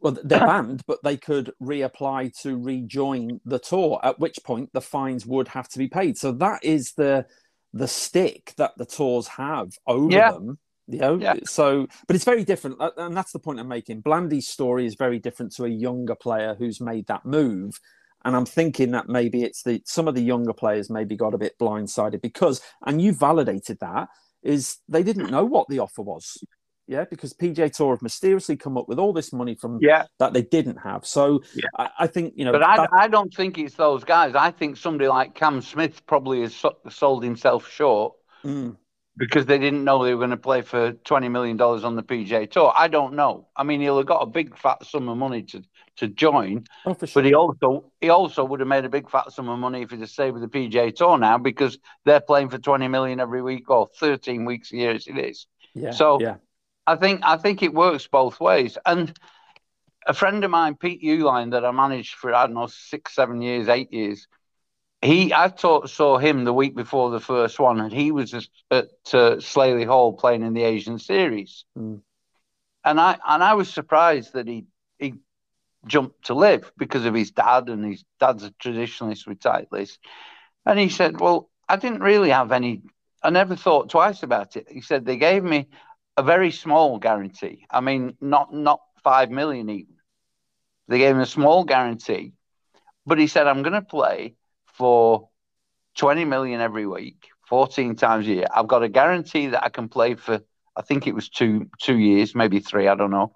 [0.00, 4.00] Well, they're banned, but they could reapply to rejoin the tour.
[4.02, 6.18] At which point, the fines would have to be paid.
[6.18, 7.26] So that is the
[7.74, 10.30] the stick that the tours have over Yeah.
[10.32, 10.58] them.
[10.86, 11.34] You know, Yeah.
[11.44, 14.00] so but it's very different, uh, and that's the point I'm making.
[14.00, 17.78] Blandy's story is very different to a younger player who's made that move,
[18.24, 21.38] and I'm thinking that maybe it's the some of the younger players maybe got a
[21.38, 24.08] bit blindsided because, and you validated that
[24.42, 26.44] is they didn't know what the offer was.
[26.88, 30.32] Yeah, because PGA Tour have mysteriously come up with all this money from Yeah, that
[30.32, 31.04] they didn't have.
[31.06, 31.66] So Yeah.
[31.76, 34.34] I, I think you know, but I, that- I don't think it's those guys.
[34.34, 38.14] I think somebody like Cam Smith probably has sold himself short
[38.44, 38.76] Mm,
[39.16, 42.02] because they didn't know they were going to play for twenty million dollars on the
[42.04, 42.72] PGA Tour.
[42.74, 43.48] I don't know.
[43.56, 45.62] I mean, he'll have got a big fat sum of money to
[45.96, 47.20] to join, oh for sure.
[47.22, 49.90] but he also he also would have made a big fat sum of money if
[49.90, 53.42] he'd have stayed with the PGA Tour now because they're playing for twenty million every
[53.42, 55.48] week or thirteen weeks a year as it is.
[55.74, 56.36] yeah, so- yeah,
[56.88, 58.78] I think I think it works both ways.
[58.86, 59.12] And
[60.06, 63.42] a friend of mine, Pete Uihlein, that I managed for I don't know six, seven
[63.42, 64.26] years, eight years.
[65.02, 68.88] He I taught, saw him the week before the first one, and he was at
[69.12, 71.66] uh, Slaley Hall playing in the Asian Series.
[71.76, 72.00] Mm.
[72.84, 74.64] And I and I was surprised that he
[74.98, 75.14] he
[75.86, 79.98] jumped to LIV because of his dad, and his dad's a traditionalist with.
[80.64, 82.80] And he said, "Well, I didn't really have any.
[83.22, 85.68] I never thought twice about it." He said they gave me
[86.18, 87.64] a very small guarantee.
[87.70, 89.94] I mean, not not five million even.
[90.88, 92.32] They gave him a small guarantee,
[93.06, 94.34] but he said, "I'm going to play
[94.66, 95.28] for
[95.96, 98.46] twenty million every week, fourteen times a year.
[98.52, 100.40] I've got a guarantee that I can play for.
[100.74, 102.88] I think it was two two years, maybe three.
[102.88, 103.32] I don't know."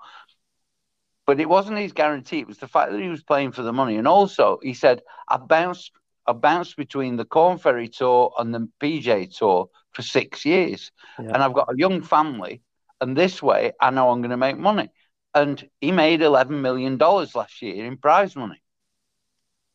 [1.25, 2.41] But it wasn't his guarantee.
[2.41, 3.97] It was the fact that he was playing for the money.
[3.97, 5.93] And also, he said, I bounced,
[6.27, 10.91] I bounced between the Corn Ferry Tour and the PGA Tour for six years.
[11.21, 11.27] Yeah.
[11.27, 12.61] And I've got a young family.
[13.03, 14.89] And this way, I know I'm going to make money.
[15.35, 18.63] And he made $11 million last year in prize money.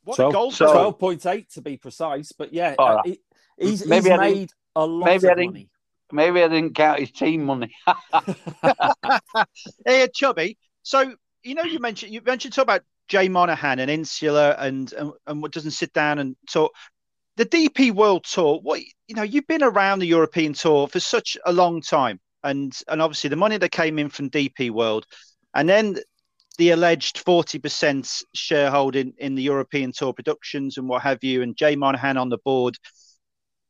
[0.04, 0.52] What Twelve- a goal!
[0.52, 2.32] so- twelve point eight to be precise.
[2.32, 3.06] But yeah, All uh, right.
[3.06, 5.70] he- he's, Maybe he's made a lot maybe of didn't- money.
[6.10, 7.76] Maybe I didn't count his team money.
[9.86, 10.58] Hey, Chubby.
[10.84, 11.14] So
[11.44, 15.44] you know, you mentioned you mentioned talk about Jay Monahan and Insular and, and and
[15.52, 16.74] doesn't sit down and talk.
[17.36, 21.38] The DP World Tour, what you know, you've been around the European Tour for such
[21.46, 25.06] a long time, and and obviously the money that came in from DP World,
[25.56, 25.98] and then
[26.58, 31.76] the alleged 40% shareholding in the European Tour productions and what have you, and Jay
[31.76, 32.78] Monahan on the board.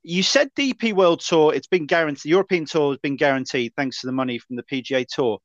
[0.03, 3.99] You said DP World Tour, it's been guaranteed, the European Tour has been guaranteed thanks
[3.99, 5.39] to the money from the PGA Tour.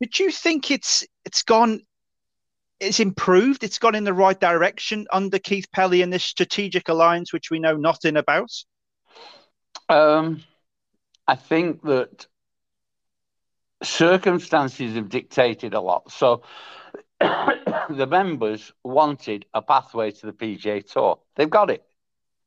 [0.00, 1.80] But you think it's it's gone
[2.80, 7.32] it's improved, it's gone in the right direction under Keith Pelley and this strategic alliance,
[7.32, 8.50] which we know nothing about?
[9.88, 10.42] Um,
[11.26, 12.26] I think that
[13.82, 16.10] circumstances have dictated a lot.
[16.10, 16.42] So
[17.20, 21.18] the members wanted a pathway to the PGA Tour.
[21.34, 21.84] They've got it.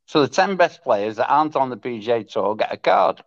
[0.06, 3.22] So the 10 best players that aren't on the PGA Tour get a card.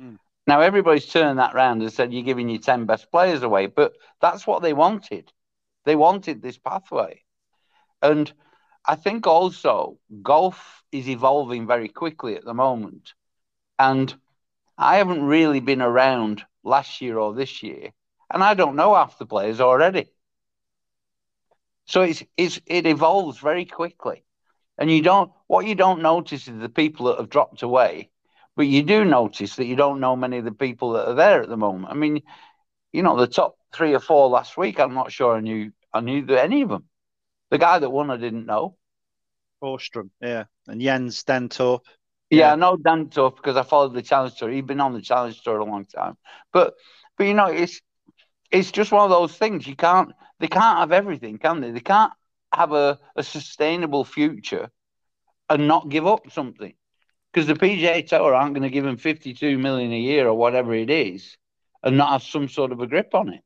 [0.00, 0.18] Mm.
[0.46, 3.66] Now, everybody's turned that around and said, you're giving your 10 best players away.
[3.66, 5.32] But that's what they wanted.
[5.84, 7.22] They wanted this pathway.
[8.02, 8.32] And
[8.84, 13.14] I think also golf is evolving very quickly at the moment.
[13.78, 14.14] And
[14.78, 17.90] I haven't really been around last year or this year,
[18.32, 20.10] and I don't know half the players already.
[21.86, 24.24] So it's, it's it evolves very quickly,
[24.76, 28.10] and you don't what you don't notice is the people that have dropped away,
[28.56, 31.42] but you do notice that you don't know many of the people that are there
[31.42, 31.92] at the moment.
[31.92, 32.22] I mean,
[32.92, 36.00] you know, the top three or four last week, I'm not sure I knew I
[36.00, 36.84] knew any of them.
[37.50, 38.76] The guy that won, I didn't know.
[39.62, 41.80] Borgström, yeah, and Jens Dantorp.
[42.30, 44.50] Yeah, I know Dantorp because I followed the Challenge Tour.
[44.50, 46.16] He'd been on the Challenge Tour a long time,
[46.52, 46.74] but
[47.16, 47.80] but you know it's
[48.50, 49.66] it's just one of those things.
[49.66, 51.70] You can't they can't have everything, can they?
[51.70, 52.12] They can't
[52.52, 54.70] have a, a sustainable future
[55.48, 56.74] and not give up something
[57.32, 60.34] because the PGA Tour aren't going to give him fifty two million a year or
[60.34, 61.36] whatever it is
[61.82, 63.44] and not have some sort of a grip on it.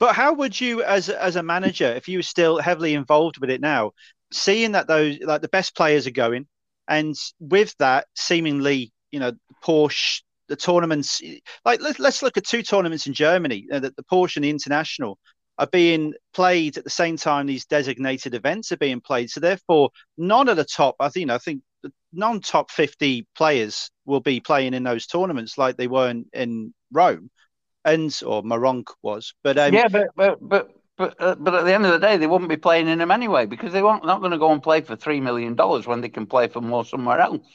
[0.00, 3.50] But how would you, as as a manager, if you were still heavily involved with
[3.50, 3.92] it now,
[4.32, 6.46] seeing that those like the best players are going,
[6.90, 9.32] and with that, seemingly, you know,
[9.64, 11.22] Porsche, the tournaments,
[11.64, 14.50] like let's, let's look at two tournaments in Germany, uh, the, the Porsche and the
[14.50, 15.16] International
[15.56, 19.30] are being played at the same time these designated events are being played.
[19.30, 21.62] So therefore, none of the top, I think, you I think
[22.12, 27.30] non-top 50 players will be playing in those tournaments like they were in, in Rome
[27.84, 29.34] and or Maronk was.
[29.44, 30.70] But um, yeah, but but but
[31.00, 33.10] but uh, but at the end of the day, they wouldn't be playing in them
[33.10, 36.02] anyway because they weren't not going to go and play for three million dollars when
[36.02, 37.46] they can play for more somewhere else.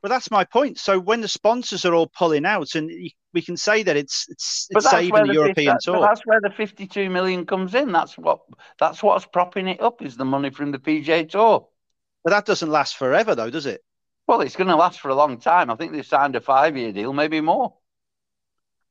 [0.00, 0.78] Well, that's my point.
[0.78, 2.88] So when the sponsors are all pulling out, and
[3.34, 6.00] we can say that it's it's, it's saving the, the European tour.
[6.00, 7.90] that's where the fifty-two million comes in.
[7.90, 8.42] That's what
[8.78, 11.66] that's what's propping it up is the money from the PGA Tour.
[12.22, 13.82] But that doesn't last forever, though, does it?
[14.28, 15.68] Well, it's going to last for a long time.
[15.68, 17.74] I think they've signed a five-year deal, maybe more.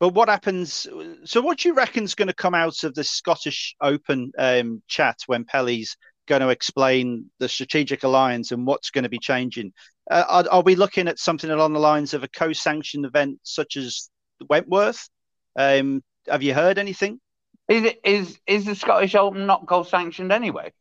[0.02, 0.88] But what happens?
[1.26, 4.82] So, what do you reckon is going to come out of the Scottish Open um,
[4.88, 5.96] chat when Pelley's
[6.28, 9.74] going to explain the strategic alliance and what's going to be changing?
[10.10, 13.78] Uh, are, are, we looking at something along the lines of a co-sanctioned event such
[13.78, 14.10] as
[14.50, 15.08] Wentworth?
[15.56, 17.20] Um, have you heard anything?
[17.68, 20.74] Is it is is the Scottish Open not co-sanctioned anyway?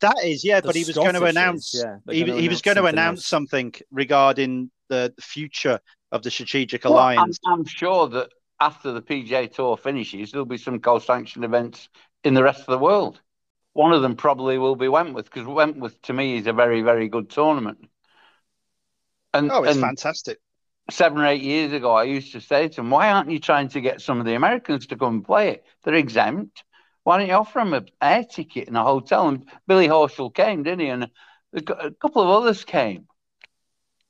[0.00, 0.60] That is, yeah.
[0.60, 1.74] The but he was Scottish going to announce.
[1.74, 5.80] Is, yeah, he, he was going to announce something regarding the future
[6.12, 7.38] of the strategic well, alliance.
[7.46, 8.30] I'm, I'm, sure that
[8.60, 11.88] after the PGA Tour finishes, there'll be some co-sanctioned events
[12.24, 13.20] in the rest of the world.
[13.72, 17.08] One of them probably will be Wentworth because Wentworth to me is a very, very
[17.08, 17.88] good tournament.
[19.32, 20.38] And, oh, it's and fantastic.
[20.90, 23.68] Seven or eight years ago, I used to say to them, "Why aren't you trying
[23.68, 25.64] to get some of the Americans to come and play it?
[25.84, 26.64] They're exempt.
[27.04, 30.62] Why don't you offer them an air ticket and a hotel?" And Billy Horschel came,
[30.62, 30.88] didn't he?
[30.88, 31.10] And
[31.52, 33.06] a couple of others came.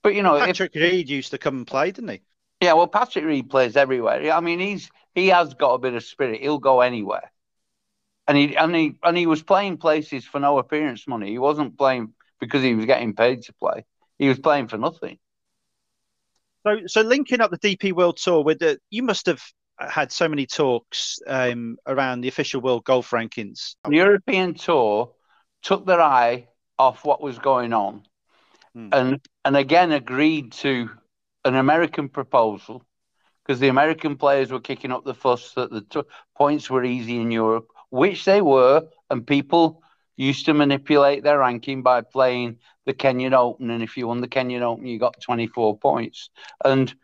[0.08, 2.22] But you know, Patrick if, Reed used to come and play, didn't he?
[2.62, 4.32] Yeah, well, Patrick Reed plays everywhere.
[4.32, 6.40] I mean, he's he has got a bit of spirit.
[6.40, 7.30] He'll go anywhere,
[8.26, 11.28] and he and he and he was playing places for no appearance money.
[11.28, 13.84] He wasn't playing because he was getting paid to play.
[14.18, 15.18] He was playing for nothing.
[16.66, 19.42] So, so linking up the DP World Tour with the, you must have
[19.78, 23.74] had so many talks um, around the official world golf rankings.
[23.84, 25.12] The European Tour
[25.60, 26.48] took their eye
[26.78, 28.04] off what was going on
[28.78, 28.88] mm.
[28.92, 30.90] and and again agreed to
[31.44, 32.84] an American proposal
[33.42, 36.02] because the American players were kicking up the fuss that the t-
[36.36, 39.82] points were easy in Europe, which they were, and people
[40.16, 44.28] used to manipulate their ranking by playing the Kenyan Open, and if you won the
[44.28, 46.28] Kenyan Open, you got 24 points,
[46.62, 46.94] and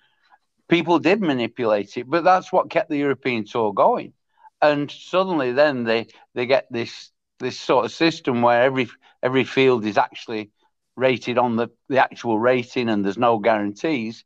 [0.69, 4.13] people did manipulate it, but that's what kept the European Tour going.
[4.61, 8.89] And suddenly, then they they get this this sort of system where every
[9.23, 10.51] every field is actually
[10.97, 14.25] rated on the, the actual rating and there's no guarantees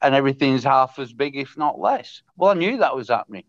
[0.00, 2.22] and everything's half as big, if not less.
[2.36, 3.44] Well, I knew that was happening.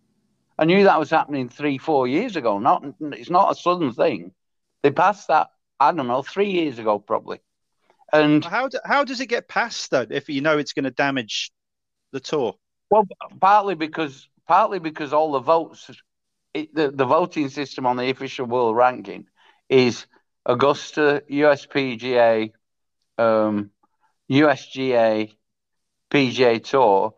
[0.57, 2.59] I knew that was happening three, four years ago.
[2.59, 4.31] Not, it's not a sudden thing.
[4.83, 5.49] They passed that,
[5.79, 7.39] I don't know, three years ago probably.
[8.13, 10.05] And how do, how does it get passed though?
[10.09, 11.51] If you know it's going to damage
[12.11, 12.55] the tour.
[12.89, 13.05] Well,
[13.41, 15.89] partly because partly because all the votes,
[16.53, 19.25] it, the the voting system on the official world ranking
[19.69, 20.05] is
[20.45, 22.51] Augusta, USPGA,
[23.17, 23.71] um,
[24.29, 25.35] USGA,
[26.11, 27.13] PGA Tour,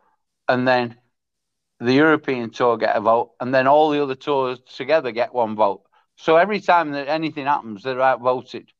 [0.47, 0.97] and then
[1.79, 5.55] the European Tour get a vote, and then all the other tours together get one
[5.55, 5.83] vote.
[6.15, 8.71] So every time that anything happens, they're outvoted,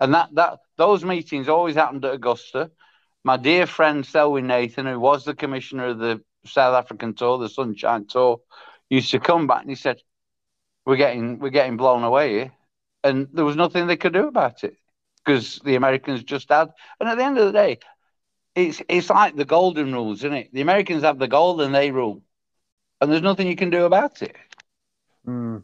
[0.00, 2.70] and that that those meetings always happened at Augusta.
[3.22, 7.48] My dear friend Selwyn Nathan, who was the commissioner of the South African Tour, the
[7.48, 8.40] Sunshine Tour,
[8.88, 10.00] used to come back and he said,
[10.86, 12.52] "We're getting we're getting blown away here,"
[13.04, 14.76] and there was nothing they could do about it
[15.24, 16.70] because the Americans just had.
[17.00, 17.78] And at the end of the day,
[18.54, 20.52] it's it's like the golden rules, isn't it?
[20.52, 22.22] The Americans have the gold and they rule,
[23.00, 24.36] and there's nothing you can do about it.
[25.26, 25.62] Mm.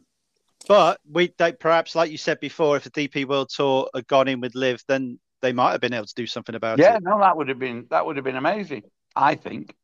[0.66, 4.28] But we, they, perhaps, like you said before, if the DP World Tour had gone
[4.28, 7.02] in with LIV, then they might have been able to do something about yeah, it.
[7.04, 8.82] Yeah, no, that would have been that would have been amazing.
[9.14, 9.74] I think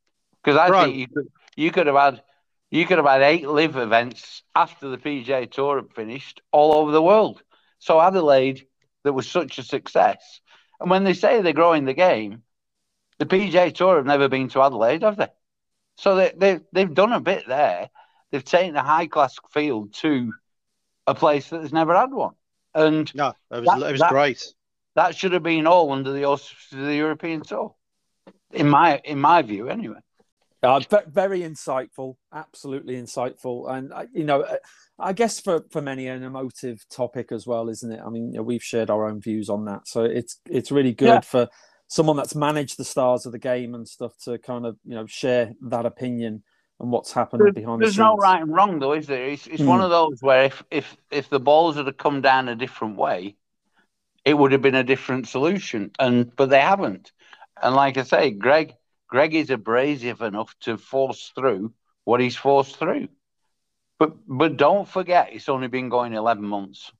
[0.42, 0.84] because I right.
[0.86, 2.22] think you could you could have had
[2.70, 6.92] you could have had eight LIV events after the PGA Tour had finished all over
[6.92, 7.42] the world.
[7.78, 8.66] So Adelaide,
[9.04, 10.40] that was such a success,
[10.80, 12.42] and when they say they're growing the game,
[13.18, 15.28] the PGA Tour have never been to Adelaide, have they?
[15.96, 17.90] So they they they've done a bit there.
[18.30, 20.32] They've taken a high class field to
[21.06, 22.34] a place that has never had one.
[22.74, 24.54] And no, it was, that, it was that, great.
[24.94, 27.74] That should have been all under the auspices of the European Tour,
[28.52, 29.98] in my in my view, anyway.
[30.62, 34.44] Uh, very insightful, absolutely insightful, and uh, you know,
[34.98, 38.00] I guess for for many an emotive topic as well, isn't it?
[38.04, 41.20] I mean, we've shared our own views on that, so it's it's really good yeah.
[41.20, 41.48] for
[41.90, 45.06] someone that's managed the stars of the game and stuff to kind of you know
[45.06, 46.42] share that opinion
[46.78, 48.08] and what's happened there's, behind there's the scenes.
[48.08, 49.66] There's no right and wrong though is there it's, it's mm.
[49.66, 53.36] one of those where if if if the balls had come down a different way
[54.24, 57.12] it would have been a different solution and but they haven't
[57.60, 58.74] and like i say greg
[59.10, 61.72] greg is abrasive enough to force through
[62.04, 63.08] what he's forced through
[63.98, 66.92] but but don't forget it's only been going 11 months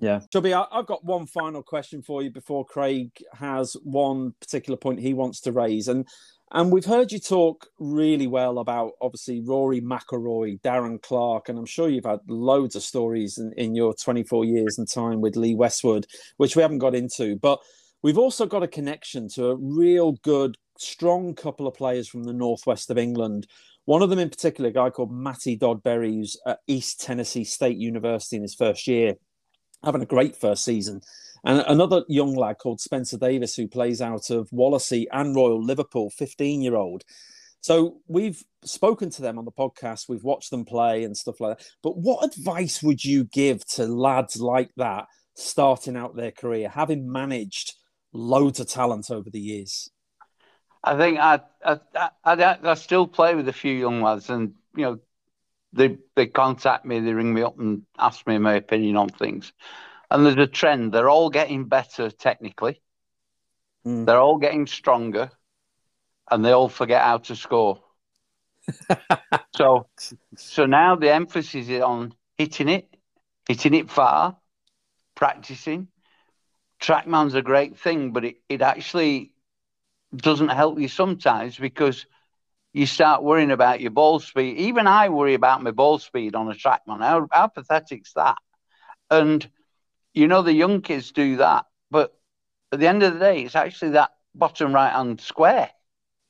[0.00, 0.20] yeah.
[0.32, 5.12] Chubby, I've got one final question for you before Craig has one particular point he
[5.12, 5.88] wants to raise.
[5.88, 6.08] And
[6.52, 11.66] and we've heard you talk really well about obviously Rory McIlroy, Darren Clarke, and I'm
[11.66, 15.54] sure you've had loads of stories in, in your 24 years and time with Lee
[15.54, 16.06] Westwood,
[16.38, 17.36] which we haven't got into.
[17.36, 17.60] But
[18.02, 22.32] we've also got a connection to a real good, strong couple of players from the
[22.32, 23.46] northwest of England.
[23.84, 27.76] One of them in particular, a guy called Matty Dodberry, who's at East Tennessee State
[27.76, 29.14] University in his first year,
[29.84, 31.00] having a great first season.
[31.44, 36.10] And another young lad called Spencer Davis, who plays out of Wallasey and Royal Liverpool,
[36.10, 37.04] 15 year old.
[37.62, 41.58] So we've spoken to them on the podcast, we've watched them play and stuff like
[41.58, 41.66] that.
[41.82, 47.10] But what advice would you give to lads like that starting out their career, having
[47.10, 47.74] managed
[48.12, 49.90] loads of talent over the years?
[50.82, 51.78] I think I I,
[52.24, 54.98] I, I still play with a few young lads, and you know,
[55.72, 59.52] they they contact me, they ring me up and ask me my opinion on things.
[60.10, 60.92] And there's a trend.
[60.92, 62.80] They're all getting better technically.
[63.86, 64.06] Mm.
[64.06, 65.30] They're all getting stronger,
[66.30, 67.82] and they all forget how to score.
[69.56, 69.86] so,
[70.36, 72.88] so now the emphasis is on hitting it,
[73.48, 74.36] hitting it far,
[75.14, 75.88] practicing.
[76.80, 79.32] Trackman's a great thing, but it, it actually
[80.14, 82.06] doesn't help you sometimes because
[82.72, 84.56] you start worrying about your ball speed.
[84.58, 87.00] Even I worry about my ball speed on a trackman.
[87.00, 88.36] How, how pathetic's that?
[89.10, 89.48] And
[90.14, 92.12] you know, the young kids do that, but
[92.72, 95.70] at the end of the day, it's actually that bottom right hand square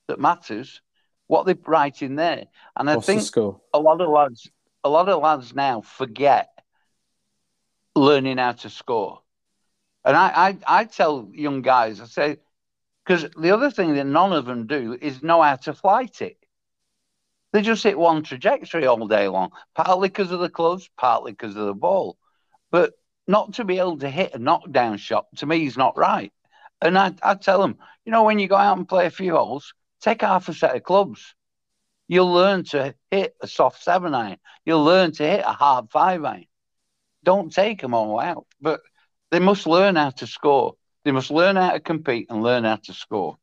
[0.07, 0.81] that matters.
[1.27, 3.21] What they write in there, and I What's think
[3.73, 4.49] a lot of lads,
[4.83, 6.49] a lot of lads now forget
[7.95, 9.21] learning how to score.
[10.03, 12.37] And I, I, I tell young guys, I say,
[13.05, 16.37] because the other thing that none of them do is know how to flight it.
[17.53, 21.55] They just hit one trajectory all day long, partly because of the clubs, partly because
[21.55, 22.17] of the ball.
[22.71, 22.93] But
[23.27, 26.31] not to be able to hit a knockdown shot to me is not right.
[26.81, 29.35] And I, I tell them, you know, when you go out and play a few
[29.35, 31.35] holes, take half a set of clubs.
[32.07, 34.37] You'll learn to hit a soft seven iron.
[34.65, 36.45] You'll learn to hit a hard five iron.
[37.23, 38.81] Don't take them all out, but
[39.29, 40.75] they must learn how to score.
[41.03, 43.37] They must learn how to compete and learn how to score.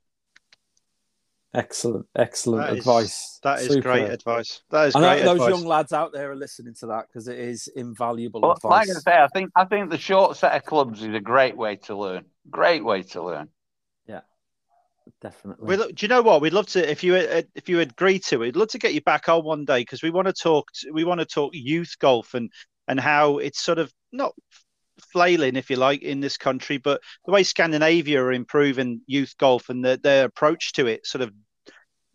[1.54, 3.06] Excellent, excellent that advice.
[3.06, 3.80] Is, that is Super.
[3.80, 4.60] great advice.
[4.70, 5.04] That is great.
[5.04, 5.24] I great.
[5.24, 5.48] Those advice.
[5.48, 8.88] young lads out there are listening to that because it is invaluable well, advice.
[8.88, 11.56] Like I say, I think I think the short set of clubs is a great
[11.56, 12.26] way to learn.
[12.50, 13.48] Great way to learn.
[14.06, 14.20] Yeah,
[15.22, 15.76] definitely.
[15.76, 16.42] do you know what?
[16.42, 18.38] We'd love to if you uh, if you agree to it.
[18.38, 20.68] We'd love to get you back on one day because we want to talk.
[20.92, 22.52] We want to talk youth golf and
[22.88, 24.34] and how it's sort of not
[25.12, 29.68] flailing, if you like, in this country, but the way Scandinavia are improving youth golf
[29.68, 31.32] and their, their approach to it, sort of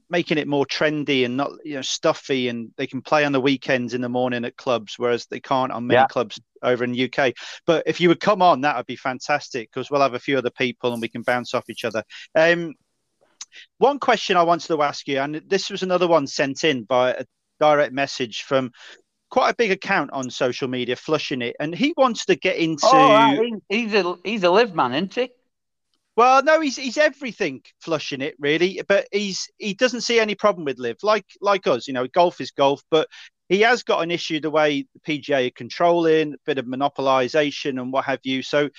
[0.09, 3.41] making it more trendy and not you know stuffy and they can play on the
[3.41, 6.05] weekends in the morning at clubs whereas they can't on many yeah.
[6.05, 7.33] clubs over in the UK
[7.65, 10.37] but if you would come on that would be fantastic because we'll have a few
[10.37, 12.03] other people and we can bounce off each other
[12.35, 12.73] um,
[13.79, 17.13] one question I wanted to ask you and this was another one sent in by
[17.13, 17.25] a
[17.59, 18.71] direct message from
[19.33, 22.85] quite a big account on social media flushing it and he wants to get into
[22.85, 23.51] oh, right.
[23.67, 25.29] he's a he's a LIV man isn't he
[26.15, 30.63] well, no, he's he's everything flushing it really, but he's he doesn't see any problem
[30.63, 31.87] with LIV like like us.
[31.87, 33.07] You know, golf is golf, but
[33.49, 37.81] he has got an issue the way the PGA are controlling, a bit of monopolization
[37.81, 38.43] and what have you.
[38.43, 38.69] So,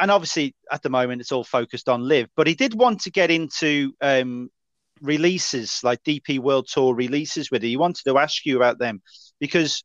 [0.00, 3.10] and obviously at the moment it's all focused on LIV, but he did want to
[3.10, 4.48] get into um,
[5.02, 7.68] releases like DP World Tour releases with it.
[7.68, 9.02] He wanted to ask you about them
[9.40, 9.82] because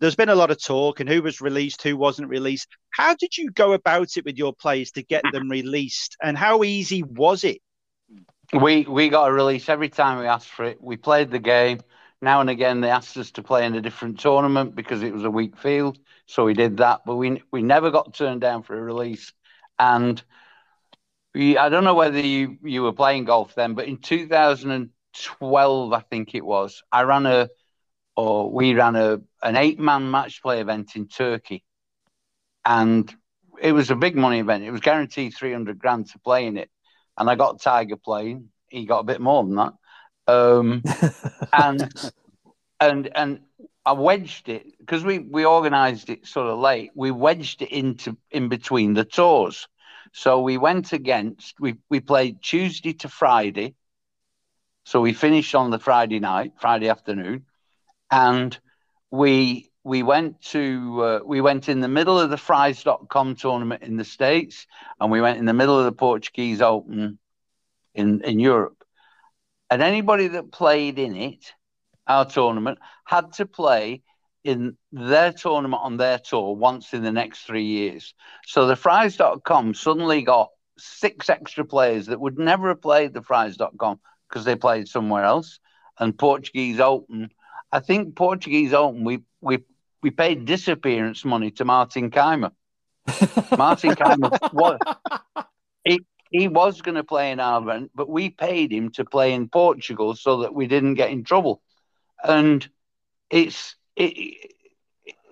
[0.00, 2.68] there's been a lot of talk and who was released, who wasn't released.
[2.90, 6.62] How did you go about it with your players to get them released, and how
[6.62, 7.58] easy was it?
[8.52, 10.82] We we got a release every time we asked for it.
[10.82, 11.80] We played the game.
[12.20, 15.24] Now and again, they asked us to play in a different tournament because it was
[15.24, 17.00] a weak field, so we did that.
[17.06, 19.32] But we we never got turned down for a release,
[19.78, 20.22] and
[21.34, 26.34] I don't know whether you you were playing golf then, but in 2012, I think
[26.34, 27.48] it was, I ran a
[28.16, 31.64] or we ran a an eight man match play event in Turkey,
[32.64, 33.12] and
[33.60, 34.64] it was a big money event.
[34.64, 36.70] It was guaranteed three hundred grand to play in it,
[37.18, 38.50] and I got Tiger playing.
[38.68, 39.72] He got a bit more than that,
[40.28, 40.82] um,
[41.52, 42.12] and
[42.80, 43.40] and and
[43.84, 46.92] I wedged it because we we organised it sort of late.
[46.94, 49.68] We wedged it into in between the tours,
[50.16, 53.74] so we went against we we played Tuesday to Friday.
[54.84, 57.46] So we finished on the Friday night, Friday afternoon
[58.14, 58.58] and
[59.10, 63.96] we we went to uh, we went in the middle of the Frys.com tournament in
[63.96, 64.66] the states
[65.00, 67.18] and we went in the middle of the portuguese open
[67.94, 68.84] in in europe
[69.70, 71.52] and anybody that played in it
[72.06, 74.02] our tournament had to play
[74.44, 78.14] in their tournament on their tour once in the next three years
[78.46, 83.98] so the Frys.com suddenly got six extra players that would never have played the Frys.com
[84.28, 85.58] because they played somewhere else
[85.98, 87.30] and portuguese open
[87.74, 89.58] I think Portuguese Open, we we
[90.00, 92.52] we paid disappearance money to Martin Kaymer.
[93.58, 94.78] Martin Kaymer was
[95.84, 99.48] he he was going to play in event, but we paid him to play in
[99.48, 101.62] Portugal so that we didn't get in trouble.
[102.22, 102.64] And
[103.28, 104.50] it's it,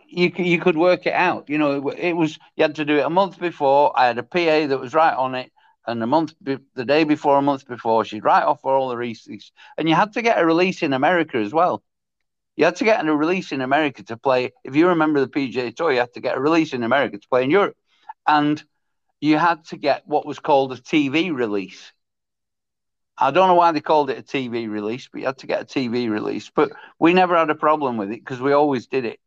[0.08, 1.48] you you could work it out.
[1.48, 3.92] You know, it, was you had to do it a month before.
[3.98, 5.50] I had a PA that was right on it,
[5.86, 8.96] and a month the day before, a month before, she'd write off for all the
[8.96, 11.82] releases, and you had to get a release in America as well.
[12.56, 14.52] You had to get a release in America to play.
[14.62, 17.28] If you remember the PGA Tour, you had to get a release in America to
[17.28, 17.76] play in Europe,
[18.26, 18.62] and
[19.20, 21.92] you had to get what was called a TV release.
[23.18, 25.62] I don't know why they called it a TV release, but you had to get
[25.62, 26.50] a TV release.
[26.54, 29.20] But we never had a problem with it because we always did it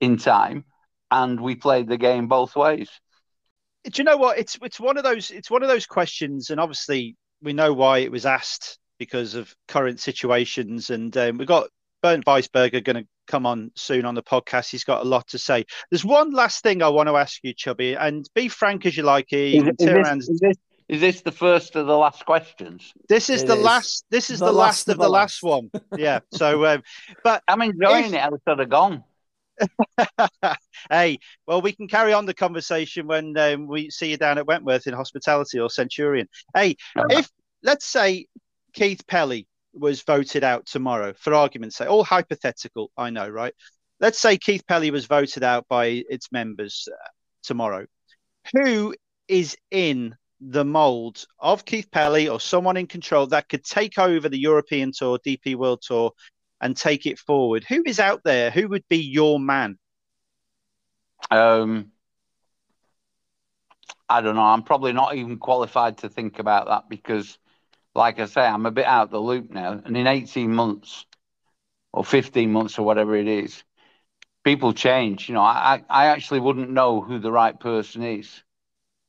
[0.00, 0.64] in time,
[1.10, 2.90] and we played the game both ways.
[3.84, 4.38] Do you know what?
[4.38, 7.98] It's it's one of those it's one of those questions, and obviously we know why
[7.98, 11.68] it was asked because of current situations, and um, we got
[12.02, 14.70] Bernd Wiesberger going to come on soon on the podcast.
[14.70, 15.64] He's got a lot to say.
[15.90, 19.02] There's one last thing I want to ask you, Chubby, and be frank as you
[19.02, 19.32] like.
[19.32, 20.56] Is, is, this, is, this,
[20.88, 22.92] is this the first of the last questions?
[23.08, 23.64] This is it the is.
[23.64, 24.04] last.
[24.10, 25.70] This is the, the last, last, of the last, last one.
[25.96, 26.20] Yeah.
[26.32, 26.82] So, um,
[27.24, 28.18] but I'm enjoying if, it.
[28.18, 29.02] I was sort of gone.
[30.90, 34.46] hey, well, we can carry on the conversation when um, we see you down at
[34.46, 36.28] Wentworth in hospitality or Centurion.
[36.54, 36.76] Hey,
[37.10, 37.28] if
[37.62, 38.26] let's say
[38.72, 43.54] Keith Pelley was voted out tomorrow, for argument's sake, all hypothetical, I know, right?
[43.98, 47.08] Let's say Keith Pelley was voted out by its members uh,
[47.42, 47.86] tomorrow.
[48.54, 48.94] Who
[49.26, 54.28] is in the mold of Keith Pelley or someone in control that could take over
[54.28, 56.12] the European Tour, DP World Tour,
[56.60, 57.64] and take it forward?
[57.68, 58.50] Who is out there?
[58.50, 59.78] Who would be your man?
[61.30, 61.92] Um,
[64.08, 64.42] I don't know.
[64.42, 67.38] I'm probably not even qualified to think about that because
[67.96, 69.80] like I say, I'm a bit out the loop now.
[69.84, 71.06] And in 18 months
[71.92, 73.64] or 15 months or whatever it is,
[74.44, 75.28] people change.
[75.28, 78.42] You know, I, I actually wouldn't know who the right person is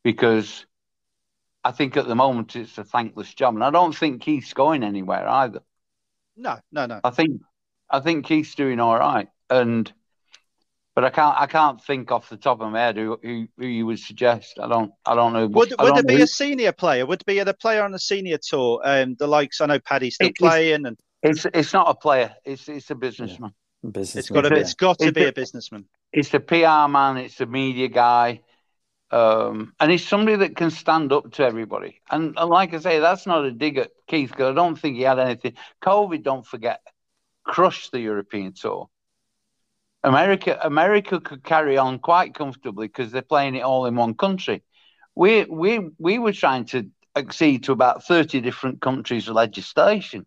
[0.03, 0.65] because
[1.63, 3.55] I think at the moment it's a thankless job.
[3.55, 5.61] And I don't think Keith's going anywhere either.
[6.35, 7.01] No, no, no.
[7.03, 7.41] I think
[7.89, 9.27] I think Keith's doing all right.
[9.49, 9.91] And
[10.95, 13.67] but I can't I can't think off the top of my head who who, who
[13.67, 14.59] you would suggest.
[14.61, 15.47] I don't I don't know.
[15.47, 16.23] Would I would don't there be know.
[16.23, 17.05] a senior player?
[17.05, 18.81] Would there be a player on the senior tour?
[18.83, 21.95] Um, the likes I know Paddy's still It- it's- playing, and It's it's not a
[21.95, 22.35] player.
[22.45, 23.53] It's it's a businessman.
[23.83, 24.25] Business.
[24.25, 25.85] it's got to be it's got to It's be a- a businessman.
[26.13, 27.17] It's a PR man.
[27.17, 28.41] It's a media guy.
[29.09, 32.01] Um, and he's somebody that can stand up to everybody.
[32.11, 34.97] And, and like I say, that's not a dig at Keith because I don't think
[34.97, 35.53] he had anything.
[35.81, 36.81] COVID, don't forget,
[37.43, 38.89] crushed the European tour.
[40.03, 44.63] America, America could carry on quite comfortably because they're playing it all in one country.
[45.15, 50.25] We we we were trying to accede to about thirty different countries' legislation.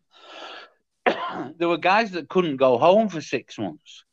[1.07, 4.05] there were guys that couldn't go home for six months.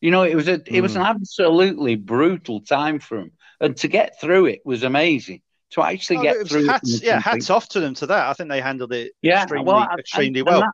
[0.00, 3.88] You know, it was a it was an absolutely brutal time for them, and to
[3.88, 5.42] get through it was amazing.
[5.70, 8.28] To actually Oh, get through, hats, yeah, hats off to them to that.
[8.28, 10.60] I think they handled it yeah, extremely, well, and- extremely and well.
[10.60, 10.70] that,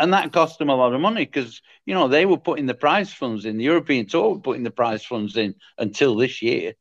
[0.00, 2.74] and that cost them a lot of money because you know they were putting the
[2.74, 3.56] prize funds in.
[3.56, 6.74] The European Tour were putting the prize funds in until this year.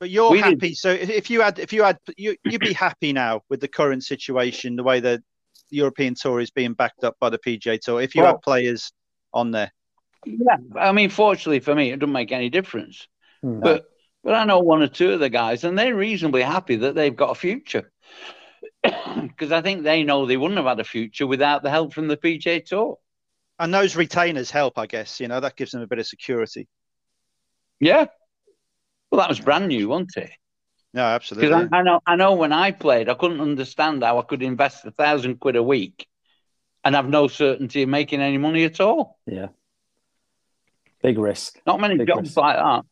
[0.00, 0.74] But you're We did- happy.
[0.74, 4.04] So if, you had, if you had, you you'd be happy now with the current
[4.04, 5.22] situation, the way the
[5.70, 8.02] European Tour is being backed up by the PGA Tour.
[8.02, 8.92] If you Well- had players
[9.32, 9.72] on there,
[10.26, 13.06] Yeah, I mean, fortunately for me, it doesn't make any difference.
[13.42, 13.60] Hmm.
[13.60, 13.84] But
[14.22, 17.14] but I know one or two of the guys, and they're reasonably happy that they've
[17.14, 17.90] got a future.
[19.16, 22.08] Because I think they know they wouldn't have had a future without the help from
[22.08, 22.98] the PGA Tour.
[23.58, 25.20] and those retainers help, I guess.
[25.20, 26.68] You know that gives them a bit of security.
[27.80, 28.06] Yeah.
[29.10, 30.30] Well, that was brand new, wasn't it?
[30.92, 31.48] No, absolutely.
[31.48, 34.42] Because I, I know, I know when I played, I couldn't understand how I could
[34.42, 36.06] invest a thousand quid a week
[36.84, 39.18] and have no certainty of making any money at all.
[39.26, 39.48] Yeah.
[41.04, 41.60] Big risk.
[41.66, 42.36] Not many Big jobs risk.
[42.38, 42.82] like that.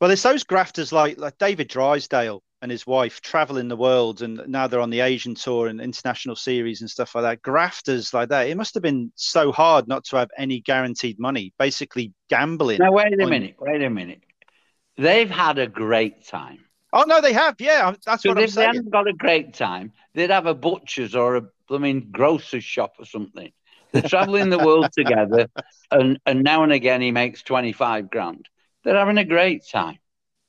[0.00, 4.42] Well, it's those grafters like like David Drysdale and his wife traveling the world, and
[4.48, 7.42] now they're on the Asian tour and international series and stuff like that.
[7.42, 8.48] Grafters like that.
[8.48, 11.54] It must have been so hard not to have any guaranteed money.
[11.56, 12.78] Basically, gambling.
[12.80, 14.22] Now, wait a on- minute, wait a minute.
[14.96, 16.64] They've had a great time.
[16.92, 17.54] Oh no, they have.
[17.60, 18.74] Yeah, that's So what I'm if they saying.
[18.74, 23.04] hadn't got a great time, they'd have a butcher's or a blooming grocer's shop or
[23.06, 23.52] something.
[23.92, 25.48] They're traveling the world together,
[25.90, 28.48] and, and now and again he makes 25 grand.
[28.84, 29.98] They're having a great time.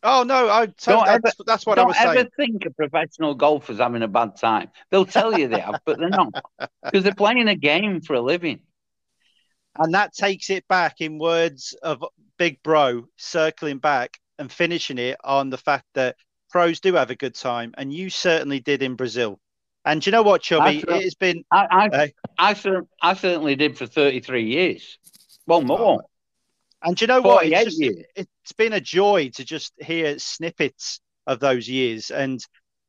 [0.05, 2.05] Oh no, I Don't that's, ever- that's what I was saying.
[2.07, 2.49] Don't was ever saying.
[2.59, 4.69] think a professional golfer's having a bad time.
[4.91, 6.33] They'll tell you they have, but they're not.
[6.83, 8.59] Because they're playing a game for a living.
[9.77, 12.03] And that takes it back in words of
[12.37, 16.17] Big Bro, circling back and finishing it on the fact that
[16.51, 19.39] pros do have a good time, and you certainly did in Brazil.
[19.85, 20.83] And do you know what, Chubby?
[20.87, 22.13] It has been I I.
[22.37, 24.97] I, cer- I certainly did for 33 years.
[25.45, 26.03] Well, more.
[26.83, 27.45] And do you know what?
[27.45, 32.11] It's, just, it's been a joy to just hear snippets of those years.
[32.11, 32.39] And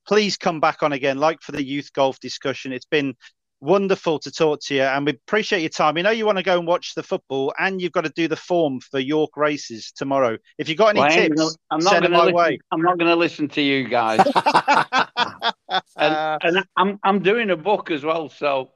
[0.06, 2.72] please come back on again, like for the youth golf discussion.
[2.72, 3.14] It's been
[3.60, 5.94] wonderful to talk to you, and we appreciate your time.
[5.94, 8.28] We know you want to go and watch the football, and you've got to do
[8.28, 10.36] the form for York races tomorrow.
[10.58, 12.34] If you've got any Well, tips, gonna- I'm not send them my listen.
[12.34, 12.58] way.
[12.72, 14.20] I'm not going to listen to you guys.
[15.68, 18.72] and, uh, and I'm I'm doing a book as well, so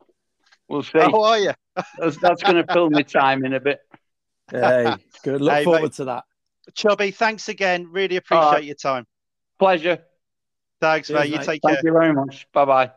[0.68, 0.98] we'll see.
[0.98, 1.52] How are you?
[1.98, 3.80] That's, that's going to fill my time in a bit.
[4.50, 5.40] Hey, good.
[5.40, 5.92] Look Hey, forward mate.
[5.94, 6.24] to that.
[6.74, 7.88] Chubby, thanks again.
[7.90, 8.64] Really appreciate All right.
[8.64, 9.06] your time.
[9.58, 9.98] Pleasure.
[10.80, 11.30] Thanks, Cheers, mate.
[11.32, 11.46] You mate.
[11.46, 11.74] take care.
[11.74, 12.46] Thank you very much.
[12.52, 12.90] Bye bye.